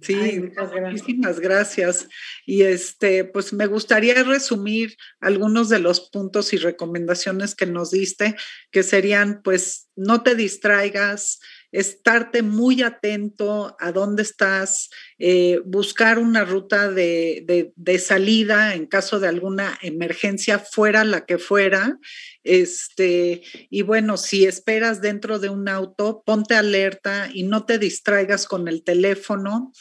[0.00, 0.40] Sí,
[0.80, 2.08] muchísimas gracias.
[2.46, 8.36] Y este, pues me gustaría resumir algunos de los puntos y recomendaciones que nos diste,
[8.70, 11.40] que serían, pues, no te distraigas,
[11.72, 19.28] estarte muy atento a dónde estás, eh, buscar una ruta de, salida en caso de
[19.28, 21.98] alguna emergencia, fuera la que fuera.
[22.42, 28.46] Este, y bueno, si esperas dentro de un auto, ponte alerta y no te distraigas
[28.46, 29.72] con el teléfono.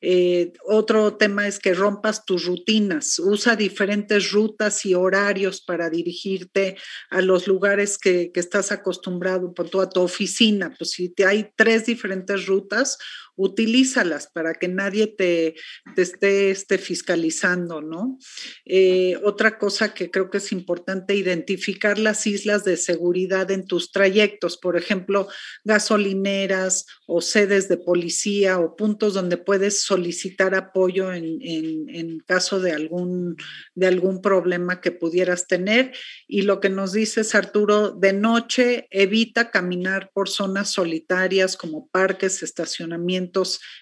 [0.00, 6.76] Eh, otro tema es que rompas tus rutinas, usa diferentes rutas y horarios para dirigirte
[7.10, 10.74] a los lugares que, estás acostumbrado, por tu, a tu oficina.
[10.78, 12.98] Pues si te hay tres diferentes rutas,
[13.36, 15.54] utilízalas para que nadie te,
[15.96, 18.18] esté, esté, fiscalizando, ¿no?
[18.64, 23.92] Eh, otra cosa que creo que es importante, identificar las islas de seguridad en tus
[23.92, 25.28] trayectos, por ejemplo,
[25.64, 32.72] gasolineras o sedes de policía o puntos donde puedes solicitar apoyo en, en caso de
[32.72, 33.36] algún,
[33.74, 35.92] de algún problema que pudieras tener.
[36.26, 42.42] Y lo que nos dices, Arturo, de noche evita caminar por zonas solitarias como parques,
[42.42, 43.25] estacionamientos,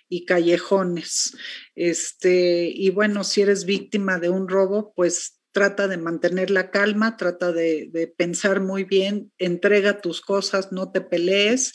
[0.08, 1.36] y callejones.
[1.74, 7.16] Este, y bueno, si eres víctima de un robo, pues trata de mantener la calma,
[7.16, 11.72] trata de, pensar muy bien, entrega tus cosas, no te pelees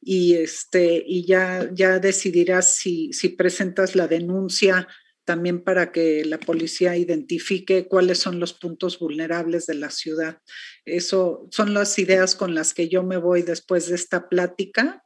[0.00, 4.86] y, este, y ya, ya decidirás si, si presentas la denuncia
[5.26, 10.38] también para que la policía identifique cuáles son los puntos vulnerables de la ciudad.
[10.84, 15.02] Eso son las ideas con las que yo me voy después de esta plática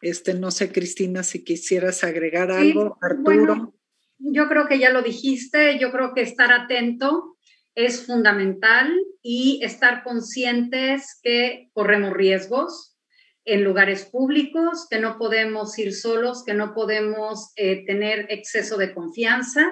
[0.00, 3.74] este, no sé, Cristina, si quisieras agregar algo, Arturo.
[4.18, 7.36] yo creo que ya lo dijiste, yo creo que estar atento
[7.74, 8.92] es fundamental
[9.22, 12.96] y estar conscientes que corremos riesgos
[13.44, 18.94] en lugares públicos, que no podemos ir solos, que no podemos eh, tener exceso de
[18.94, 19.70] confianza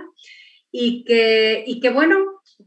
[0.70, 2.18] y que, y que, bueno,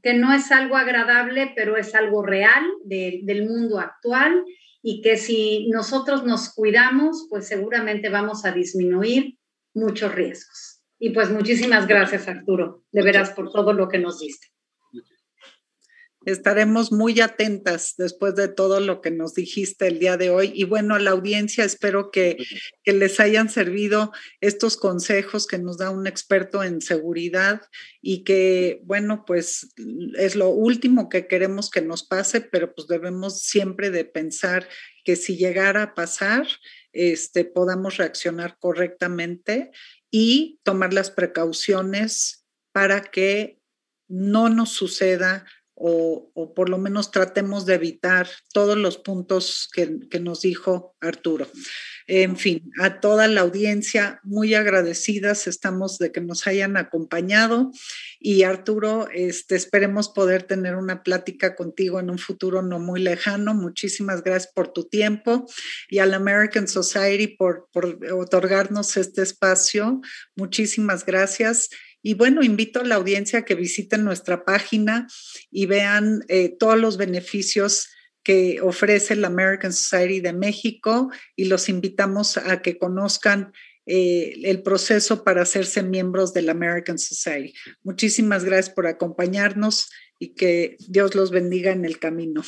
[0.01, 4.43] que no es algo agradable, pero es algo real del mundo actual
[4.87, 9.39] y que si nosotros nos cuidamos, pues seguramente vamos a disminuir
[9.73, 10.83] muchos riesgos.
[10.99, 14.45] Y pues muchísimas gracias, Arturo, de veras por todo lo que nos diste.
[16.25, 20.51] Estaremos muy atentas después de todo lo que nos dijiste el día de hoy.
[20.55, 22.37] Y bueno, a la audiencia espero que,
[22.83, 24.11] que, les hayan servido
[24.41, 27.61] estos consejos que nos da un experto en seguridad
[28.01, 29.73] y que, bueno, pues
[30.17, 34.67] es lo último que queremos que nos pase, pero pues debemos siempre de pensar
[35.03, 36.47] que si llegara a pasar,
[36.91, 39.71] este, podamos reaccionar correctamente
[40.09, 43.59] y tomar las precauciones para que
[44.07, 45.45] no nos suceda
[45.75, 51.47] o, por lo menos tratemos de evitar todos los puntos que, que nos dijo Arturo.
[52.07, 57.71] En fin, a toda la audiencia, muy agradecidas estamos de que nos hayan acompañado
[58.19, 63.55] y Arturo, este, esperemos poder tener una plática contigo en un futuro no muy lejano.
[63.55, 65.47] Muchísimas gracias por tu tiempo
[65.89, 70.01] y a la American Society por, por otorgarnos este espacio.
[70.35, 71.69] Muchísimas gracias.
[72.07, 75.07] Y bueno, invito a la audiencia a que visiten nuestra página
[75.49, 77.87] y vean eh, todos los beneficios
[78.21, 83.53] que ofrece la American Society de México y los invitamos a que conozcan
[83.87, 87.55] eh, el proceso para hacerse miembros de la American Society.
[87.81, 89.89] Muchísimas gracias por acompañarnos
[90.19, 92.43] y que Dios los bendiga en el camino.